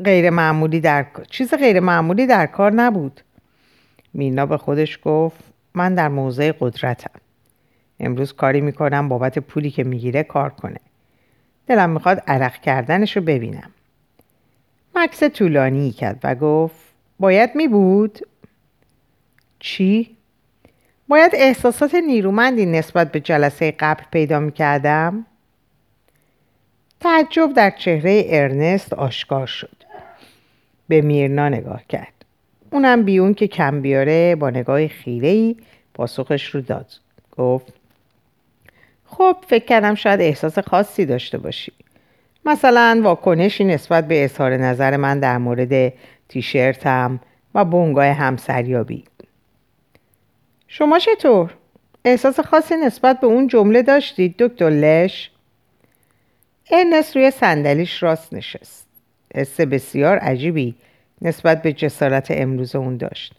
غیر 0.05 0.31
معمولی 0.31 0.81
در 0.81 1.07
چیز 1.31 1.55
غیر 1.55 1.81
معمولی 1.81 2.27
در 2.27 2.47
کار 2.47 2.73
نبود 2.73 3.21
مینا 4.15 4.47
به 4.47 4.57
خودش 4.57 4.99
گفت 5.05 5.45
من 5.75 5.95
در 5.95 6.09
موضع 6.09 6.53
قدرتم 6.61 7.21
امروز 8.01 8.33
کاری 8.33 8.61
می‌کنم 8.61 9.09
بابت 9.09 9.39
پولی 9.39 9.71
که 9.71 9.85
می‌گیره 9.85 10.23
کار 10.23 10.51
کنه 10.51 10.81
دلم 11.67 11.91
می‌خواد 11.91 12.23
عرق 12.27 12.61
کردنش 12.61 13.17
رو 13.17 13.23
ببینم 13.23 13.71
مکس 14.95 15.23
طولانی 15.23 15.93
کرد 15.93 16.21
و 16.25 16.35
گفت 16.35 16.77
باید 17.19 17.51
می 17.55 17.69
بود؟ 17.69 18.19
چی؟ 19.59 20.17
باید 21.09 21.31
احساسات 21.35 21.95
نیرومندی 21.95 22.67
نسبت 22.67 23.13
به 23.13 23.21
جلسه 23.21 23.71
قبل 23.71 24.03
پیدا 24.13 24.41
می 24.41 24.53
کردم؟ 24.53 25.27
تعجب 27.01 27.53
در 27.53 27.71
چهره 27.71 28.25
ارنست 28.27 28.93
آشکار 28.93 29.47
شد 29.47 29.78
به 30.89 31.01
میرنا 31.01 31.49
نگاه 31.49 31.83
کرد. 31.89 32.13
اونم 32.71 33.03
بیون 33.03 33.35
که 33.35 33.47
کم 33.47 33.81
بیاره 33.81 34.37
با 34.37 34.51
نگاه 34.51 34.89
خیرهی 34.89 35.57
پاسخش 35.95 36.55
رو 36.55 36.61
داد. 36.61 36.87
گفت 37.37 37.73
خب 39.05 39.37
فکر 39.49 39.65
کردم 39.65 39.95
شاید 39.95 40.21
احساس 40.21 40.59
خاصی 40.59 41.07
داشته 41.07 41.39
باشی. 41.39 41.73
مثلا 42.45 43.01
واکنشی 43.05 43.65
نسبت 43.65 44.09
به 44.09 44.25
اظهار 44.25 44.57
نظر 44.57 44.97
من 44.97 45.21
در 45.21 45.39
مورد 45.39 45.93
تیشرتم 46.29 47.21
و 47.55 47.65
بونگای 47.65 48.09
همسریابی. 48.09 49.05
شما 50.69 50.99
چطور؟ 50.99 51.55
احساس 52.05 52.41
خاصی 52.41 52.77
نسبت 52.77 53.21
به 53.21 53.27
اون 53.27 53.47
جمله 53.47 53.83
داشتید 53.83 54.35
دکتر 54.39 54.71
لش؟ 54.71 55.31
ارنست 56.71 57.17
روی 57.17 57.31
صندلیش 57.31 58.03
راست 58.03 58.33
نشست. 58.33 58.88
حس 59.35 59.61
بسیار 59.61 60.19
عجیبی 60.19 60.75
نسبت 61.23 61.63
به 61.63 61.73
جسارت 61.73 62.27
امروز 62.31 62.77
اون 62.77 62.97
داشت. 62.97 63.35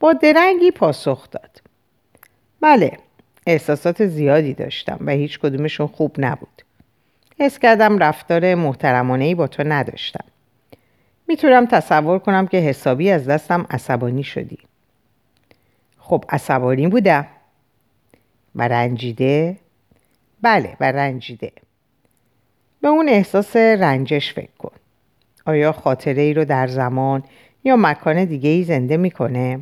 با 0.00 0.12
درنگی 0.12 0.70
پاسخ 0.70 1.30
داد. 1.30 1.62
بله 2.60 2.98
احساسات 3.46 4.06
زیادی 4.06 4.54
داشتم 4.54 4.98
و 5.00 5.10
هیچ 5.10 5.38
کدومشون 5.38 5.86
خوب 5.86 6.14
نبود. 6.18 6.62
حس 7.40 7.58
کردم 7.58 7.98
رفتار 7.98 8.54
محترمانه 8.54 9.34
با 9.34 9.46
تو 9.46 9.62
نداشتم. 9.66 10.24
می‌تونم 11.28 11.66
تصور 11.66 12.18
کنم 12.18 12.46
که 12.46 12.56
حسابی 12.56 13.10
از 13.10 13.28
دستم 13.28 13.66
عصبانی 13.70 14.24
شدی. 14.24 14.58
خب 15.98 16.24
عصبانی 16.28 16.88
بودم 16.88 17.26
و 18.54 18.68
رنجیده؟ 18.68 19.56
بله 20.42 20.76
و 20.80 20.92
رنجیده. 20.92 21.52
به 22.80 22.88
اون 22.88 23.08
احساس 23.08 23.56
رنجش 23.56 24.32
فکر 24.32 24.56
کن. 24.58 24.72
آیا 25.46 25.72
خاطره 25.72 26.22
ای 26.22 26.34
رو 26.34 26.44
در 26.44 26.66
زمان 26.66 27.22
یا 27.64 27.76
مکان 27.76 28.24
دیگه 28.24 28.50
ای 28.50 28.64
زنده 28.64 28.96
می‌کنه؟ 28.96 29.60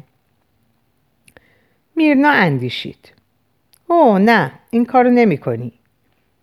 میرنا 1.97 2.31
اندیشید. 2.31 3.12
اوه 3.87 4.19
نه 4.19 4.53
این 4.71 4.85
کارو 4.85 5.11
نمی 5.11 5.38
کنی 5.38 5.73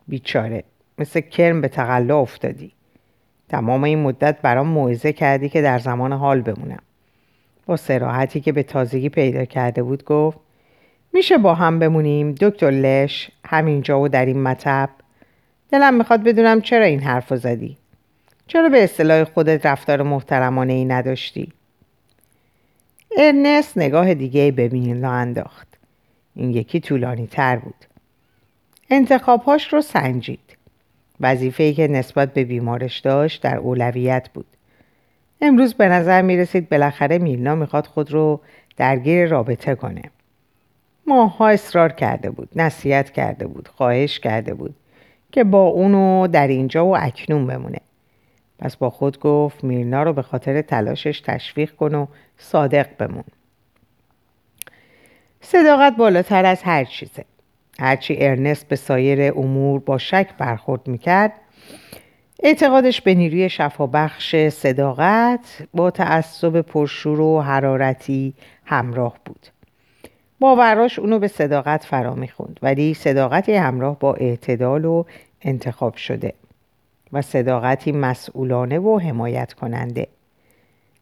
بیچاره 0.08 0.63
مثل 0.97 1.19
کرم 1.19 1.62
به 1.62 1.67
تقلا 1.67 2.19
افتادی. 2.19 2.71
تمام 3.50 3.84
این 3.84 4.00
مدت 4.00 4.41
برام 4.41 4.67
موعظه 4.67 5.13
کردی 5.13 5.50
که 5.50 5.62
در 5.62 5.80
زمان 5.80 6.13
حال 6.13 6.41
بمونم. 6.41 6.82
با 7.65 7.76
سراحتی 7.76 8.41
که 8.41 8.52
به 8.52 8.63
تازگی 8.63 9.10
پیدا 9.10 9.45
کرده 9.45 9.84
بود 9.84 10.04
گفت 10.04 10.39
میشه 11.13 11.38
با 11.38 11.56
هم 11.56 11.80
بمونیم 11.80 12.32
دکتر 12.32 12.71
لش 12.71 13.32
همینجا 13.45 14.02
و 14.02 14.08
در 14.08 14.26
این 14.26 14.43
مطب. 14.43 14.89
دلم 15.71 15.93
می‌خواد 15.93 16.23
بدونم 16.23 16.62
چرا 16.62 16.86
این 16.86 17.00
حرف 17.00 17.36
زدی. 17.36 17.78
چرا 18.47 18.69
به 18.69 18.83
اصطلاح 18.83 19.23
خودت 19.23 19.65
رفتار 19.65 20.01
محترمانه 20.01 20.73
ای 20.73 20.86
نداشتی؟ 20.86 21.51
ارنست 23.17 23.77
نگاه 23.77 24.13
دیگه 24.13 24.51
به 24.51 24.69
میلا 24.69 25.12
انداخت. 25.12 25.67
این 26.36 26.49
یکی 26.49 26.79
طولانی 26.79 27.27
تر 27.27 27.55
بود. 27.55 27.86
انتخابهاش 28.89 29.73
رو 29.73 29.81
سنجید. 29.81 30.39
وظیفه‌ای 31.19 31.73
که 31.73 31.88
نسبت 31.88 32.33
به 32.33 32.43
بیمارش 32.43 32.99
داشت 32.99 33.43
در 33.43 33.57
اولویت 33.57 34.29
بود. 34.33 34.45
امروز 35.41 35.73
به 35.73 35.88
نظر 35.88 36.21
می 36.21 36.38
رسید 36.38 36.69
بالاخره 36.69 37.17
میلنا 37.17 37.55
می‌خواد 37.55 37.86
خود 37.86 38.12
رو 38.12 38.39
درگیر 38.77 39.27
رابطه 39.27 39.75
کنه. 39.75 40.01
ماها 41.07 41.49
اصرار 41.49 41.91
کرده 41.91 42.29
بود 42.29 42.49
نصیحت 42.55 43.10
کرده 43.10 43.47
بود 43.47 43.67
خواهش 43.67 44.19
کرده 44.19 44.53
بود 44.53 44.75
که 45.31 45.43
با 45.43 45.63
اونو 45.63 46.27
در 46.27 46.47
اینجا 46.47 46.86
و 46.86 46.97
اکنون 46.97 47.47
بمونه. 47.47 47.79
پس 48.59 48.75
با 48.75 48.89
خود 48.89 49.19
گفت 49.19 49.63
میرنا 49.63 50.03
رو 50.03 50.13
به 50.13 50.21
خاطر 50.21 50.61
تلاشش 50.61 51.21
تشویق 51.21 51.75
کن 51.75 51.95
و 51.95 52.07
صادق 52.37 52.87
بمون. 52.97 53.23
صداقت 55.41 55.95
بالاتر 55.95 56.45
از 56.45 56.63
هر 56.63 56.83
چیزه. 56.83 57.25
هرچی 57.79 58.17
ارنست 58.19 58.67
به 58.67 58.75
سایر 58.75 59.33
امور 59.37 59.79
با 59.79 59.97
شک 59.97 60.27
برخورد 60.37 60.87
می‌کرد 60.87 61.31
اعتقادش 62.43 63.01
به 63.01 63.13
نیروی 63.13 63.49
شفابخش 63.49 64.35
صداقت 64.49 65.67
با 65.73 65.91
تعصب 65.91 66.61
پرشور 66.61 67.19
و 67.19 67.41
حرارتی 67.41 68.33
همراه 68.65 69.17
بود. 69.25 69.47
باوراش 70.39 70.99
اونو 70.99 71.19
به 71.19 71.27
صداقت 71.27 71.83
فرا 71.83 72.15
می‌خوند 72.15 72.59
ولی 72.61 72.93
صداقتی 72.93 73.53
همراه 73.53 73.99
با 73.99 74.13
اعتدال 74.13 74.85
و 74.85 75.03
انتخاب 75.41 75.95
شده. 75.95 76.33
و 77.13 77.21
صداقتی 77.21 77.91
مسئولانه 77.91 78.79
و 78.79 78.99
حمایت 78.99 79.53
کننده 79.53 80.07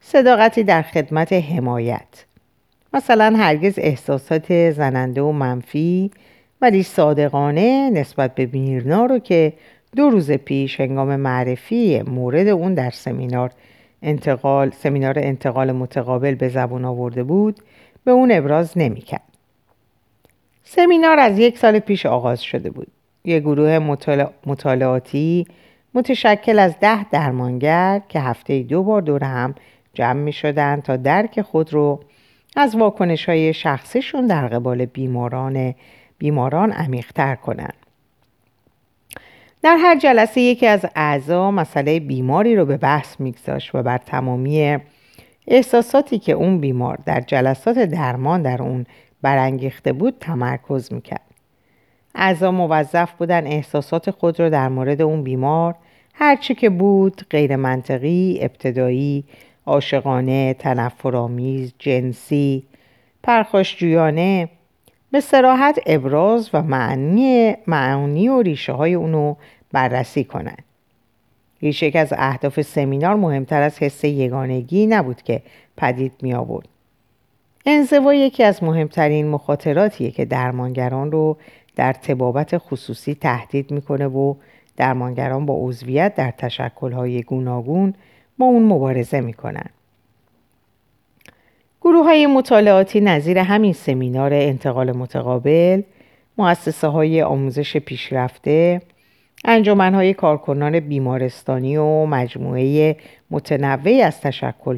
صداقتی 0.01 0.63
در 0.63 0.81
خدمت 0.81 1.33
حمایت 1.33 2.25
مثلا 2.93 3.33
هرگز 3.37 3.73
احساسات 3.77 4.71
زننده 4.71 5.21
و 5.21 5.31
منفی 5.31 6.11
ولی 6.61 6.83
صادقانه 6.83 7.89
نسبت 7.89 8.35
به 8.35 8.49
میرنا 8.53 9.05
رو 9.05 9.19
که 9.19 9.53
دو 9.95 10.09
روز 10.09 10.31
پیش 10.31 10.79
هنگام 10.79 11.15
معرفی 11.15 12.01
مورد 12.01 12.47
اون 12.47 12.73
در 12.73 12.89
سمینار 12.89 13.51
انتقال 14.01 14.71
سمینار 14.71 15.19
انتقال 15.19 15.71
متقابل 15.71 16.35
به 16.35 16.49
زبون 16.49 16.85
آورده 16.85 17.23
بود 17.23 17.59
به 18.03 18.11
اون 18.11 18.31
ابراز 18.31 18.77
نمی‌کرد. 18.77 19.21
سمینار 20.63 21.19
از 21.19 21.39
یک 21.39 21.57
سال 21.57 21.79
پیش 21.79 22.05
آغاز 22.05 22.41
شده 22.41 22.69
بود. 22.69 22.87
یک 23.25 23.43
گروه 23.43 23.79
مطالعاتی 24.45 25.45
متشکل 25.95 26.59
از 26.59 26.79
ده 26.79 27.09
درمانگر 27.09 28.01
که 28.09 28.19
هفته 28.19 28.63
دو 28.63 28.83
بار 28.83 29.01
دور 29.01 29.23
هم 29.23 29.55
جمع 29.93 30.19
می 30.19 30.33
شدن 30.33 30.81
تا 30.81 30.95
درک 30.95 31.41
خود 31.41 31.73
رو 31.73 32.03
از 32.55 32.75
واکنش 32.75 33.29
های 33.29 33.53
شخصیشون 33.53 34.27
در 34.27 34.47
قبال 34.47 34.85
بیماران 34.85 35.75
بیماران 36.17 36.71
عمیقتر 36.71 37.35
کنند. 37.35 37.73
در 39.61 39.77
هر 39.79 39.99
جلسه 39.99 40.41
یکی 40.41 40.67
از 40.67 40.85
اعضا 40.95 41.51
مسئله 41.51 41.99
بیماری 41.99 42.55
رو 42.55 42.65
به 42.65 42.77
بحث 42.77 43.19
میگذاشت 43.19 43.75
و 43.75 43.83
بر 43.83 43.97
تمامی 43.97 44.77
احساساتی 45.47 46.19
که 46.19 46.31
اون 46.31 46.59
بیمار 46.59 46.99
در 47.05 47.21
جلسات 47.21 47.79
درمان 47.79 48.41
در 48.41 48.61
اون 48.61 48.85
برانگیخته 49.21 49.93
بود 49.93 50.17
تمرکز 50.19 50.93
می‌کرد. 50.93 51.21
اعضا 52.15 52.51
موظف 52.51 53.11
بودن 53.11 53.47
احساسات 53.47 54.11
خود 54.11 54.39
رو 54.39 54.49
در 54.49 54.69
مورد 54.69 55.01
اون 55.01 55.23
بیمار 55.23 55.75
هرچی 56.17 56.55
که 56.55 56.69
بود 56.69 57.25
غیر 57.29 57.55
منطقی، 57.55 58.37
ابتدایی، 58.41 59.23
عاشقانه، 59.65 60.53
تنفرآمیز، 60.53 61.73
جنسی، 61.79 62.63
پرخاشجویانه 63.23 64.49
به 65.11 65.19
سراحت 65.19 65.79
ابراز 65.85 66.49
و 66.53 66.61
معنی, 66.61 67.55
معنی 67.67 68.27
و 68.27 68.41
ریشه 68.41 68.73
های 68.73 68.93
اونو 68.93 69.35
بررسی 69.71 70.23
کنند. 70.23 70.63
هیچ 71.59 71.83
یک 71.83 71.95
از 71.95 72.13
اهداف 72.17 72.61
سمینار 72.61 73.15
مهمتر 73.15 73.61
از 73.61 73.79
حس 73.79 74.03
یگانگی 74.03 74.87
نبود 74.87 75.21
که 75.21 75.41
پدید 75.77 76.13
می 76.21 76.33
آورد. 76.33 76.67
انزوا 77.65 78.13
یکی 78.13 78.43
از 78.43 78.63
مهمترین 78.63 79.27
مخاطراتیه 79.27 80.11
که 80.11 80.25
درمانگران 80.25 81.11
رو 81.11 81.37
در 81.75 81.93
تبابت 81.93 82.57
خصوصی 82.57 83.15
تهدید 83.15 83.71
می‌کنه 83.71 84.07
و 84.07 84.35
درمانگران 84.77 85.45
با 85.45 85.53
عضویت 85.57 86.15
در 86.15 86.31
تشکلهای 86.31 87.23
گوناگون 87.23 87.93
با 88.37 88.45
اون 88.45 88.63
مبارزه 88.63 89.21
می‌کنن. 89.21 89.69
گروه 91.81 92.03
های 92.05 92.27
مطالعاتی 92.27 93.01
نظیر 93.01 93.37
همین 93.37 93.73
سمینار 93.73 94.33
انتقال 94.33 94.91
متقابل، 94.91 95.81
مؤسسه 96.37 96.87
های 96.87 97.21
آموزش 97.21 97.77
پیشرفته، 97.77 98.81
های 99.79 100.13
کارکنان 100.13 100.79
بیمارستانی 100.79 101.77
و 101.77 102.05
مجموعه 102.05 102.97
متنوعی 103.31 104.01
از 104.01 104.21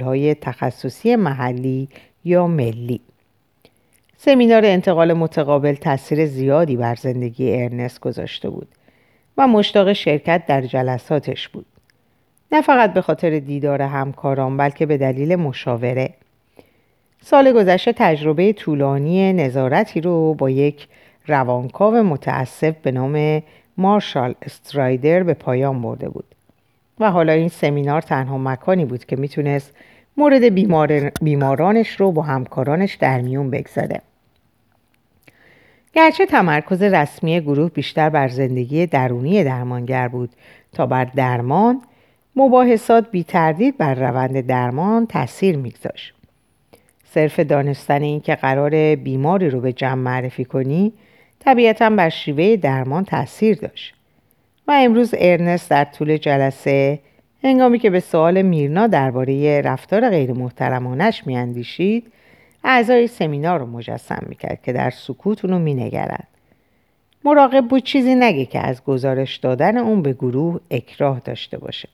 های 0.02 0.36
تخصصی 0.36 1.16
محلی 1.16 1.90
یا 2.26 2.48
ملی 2.48 3.02
سمینار 4.18 4.66
انتقال 4.66 5.14
متقابل 5.14 5.74
تاثیر 5.74 6.26
زیادی 6.26 6.78
بر 6.78 6.96
زندگی 6.96 7.64
ارنست 7.64 8.00
گذاشته 8.00 8.50
بود 8.50 8.68
و 9.38 9.48
مشتاق 9.48 9.94
شرکت 9.94 10.44
در 10.48 10.62
جلساتش 10.62 11.48
بود. 11.48 11.66
نه 12.52 12.62
فقط 12.62 12.94
به 12.94 13.02
خاطر 13.02 13.40
دیدار 13.40 13.82
همکاران 13.82 14.58
بلکه 14.58 14.86
به 14.86 14.98
دلیل 14.98 15.36
مشاوره. 15.36 16.10
سال 17.22 17.52
گذشته 17.52 17.94
تجربه 17.94 18.54
طولانی 18.54 19.34
نظارتی 19.34 20.02
رو 20.02 20.34
با 20.34 20.50
یک 20.50 20.88
روانکاو 21.28 21.96
متعصب 21.96 22.76
به 22.82 22.92
نام 22.92 23.44
مارشال 23.78 24.36
استرایدر 24.42 25.24
به 25.24 25.34
پایان 25.34 25.82
برده 25.82 26.10
بود. 26.10 26.26
و 27.00 27.12
حالا 27.12 27.34
این 27.34 27.48
سمینار 27.48 28.02
تنها 28.02 28.38
مکانی 28.38 28.86
بود 28.86 29.06
که 29.06 29.16
می‌تونست 29.16 29.74
مورد 30.18 30.44
بیمار... 30.44 31.10
بیمارانش 31.10 31.90
رو 31.90 32.12
با 32.12 32.22
همکارانش 32.22 32.96
در 32.96 33.22
میون 33.22 33.50
بگذاره. 33.50 34.02
گرچه 35.94 36.26
تمرکز 36.26 36.84
رسمی 36.84 37.42
گروه 37.42 37.70
بیشتر 37.70 38.10
بر 38.10 38.28
زندگی 38.28 38.86
درونی 38.86 39.44
درمانگر 39.44 40.08
بود 40.08 40.30
تا 40.72 40.86
بر 40.86 41.06
درمان 41.06 41.82
مباحثات 42.36 43.12
بی 43.12 43.24
تردید 43.24 43.78
بر 43.78 43.96
روند 43.96 44.48
درمان 44.48 45.08
تاثیر 45.08 45.58
میگذاشت. 45.58 46.14
صرف 47.06 47.40
دانستن 47.40 48.02
این 48.02 48.22
که 48.22 48.36
قرار 48.36 48.96
بیماری 48.96 49.50
رو 49.50 49.62
به 49.62 49.74
جمع 49.74 49.94
معرفی 50.02 50.46
کنی 50.46 50.94
طبیعتا 51.40 51.90
بر 51.90 52.10
شیوه 52.10 52.56
درمان 52.56 53.06
تاثیر 53.06 53.58
داشت. 53.58 53.94
و 54.68 54.72
امروز 54.72 55.16
ارنست 55.18 55.70
در 55.70 55.84
طول 55.84 56.18
جلسه 56.18 57.00
هنگامی 57.44 57.80
که 57.80 57.90
به 57.90 58.00
سوال 58.00 58.42
میرنا 58.42 58.88
درباره 58.88 59.62
رفتار 59.62 60.10
غیر 60.10 60.32
محترمانش 60.32 61.28
میاندیشید 61.28 62.12
اعضای 62.64 63.08
سمینار 63.08 63.60
رو 63.60 63.66
مجسم 63.66 64.24
می‌کرد 64.28 64.62
که 64.64 64.74
در 64.74 64.90
سکوت 64.90 65.46
اونو 65.46 65.60
مینگرد 65.60 66.28
مراقب 67.24 67.68
بود 67.68 67.84
چیزی 67.84 68.16
نگه 68.16 68.46
که 68.46 68.60
از 68.60 68.84
گزارش 68.84 69.38
دادن 69.38 69.78
اون 69.78 70.02
به 70.02 70.14
گروه 70.14 70.60
اکراه 70.72 71.20
داشته 71.20 71.58
باشه. 71.58 71.90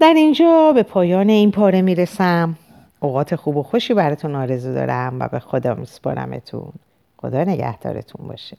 در 0.00 0.14
اینجا 0.16 0.72
به 0.74 0.82
پایان 0.82 1.28
این 1.28 1.50
پاره 1.50 1.82
می‌رسم. 1.82 2.56
اوقات 3.00 3.36
خوب 3.36 3.56
و 3.56 3.62
خوشی 3.62 3.94
براتون 3.94 4.34
آرزو 4.34 4.74
دارم 4.74 5.20
و 5.20 5.28
به 5.28 5.38
خدا 5.38 5.74
میسپارمتون 5.74 6.72
خدا 7.16 7.44
نگهدارتون 7.44 8.28
باشه. 8.28 8.56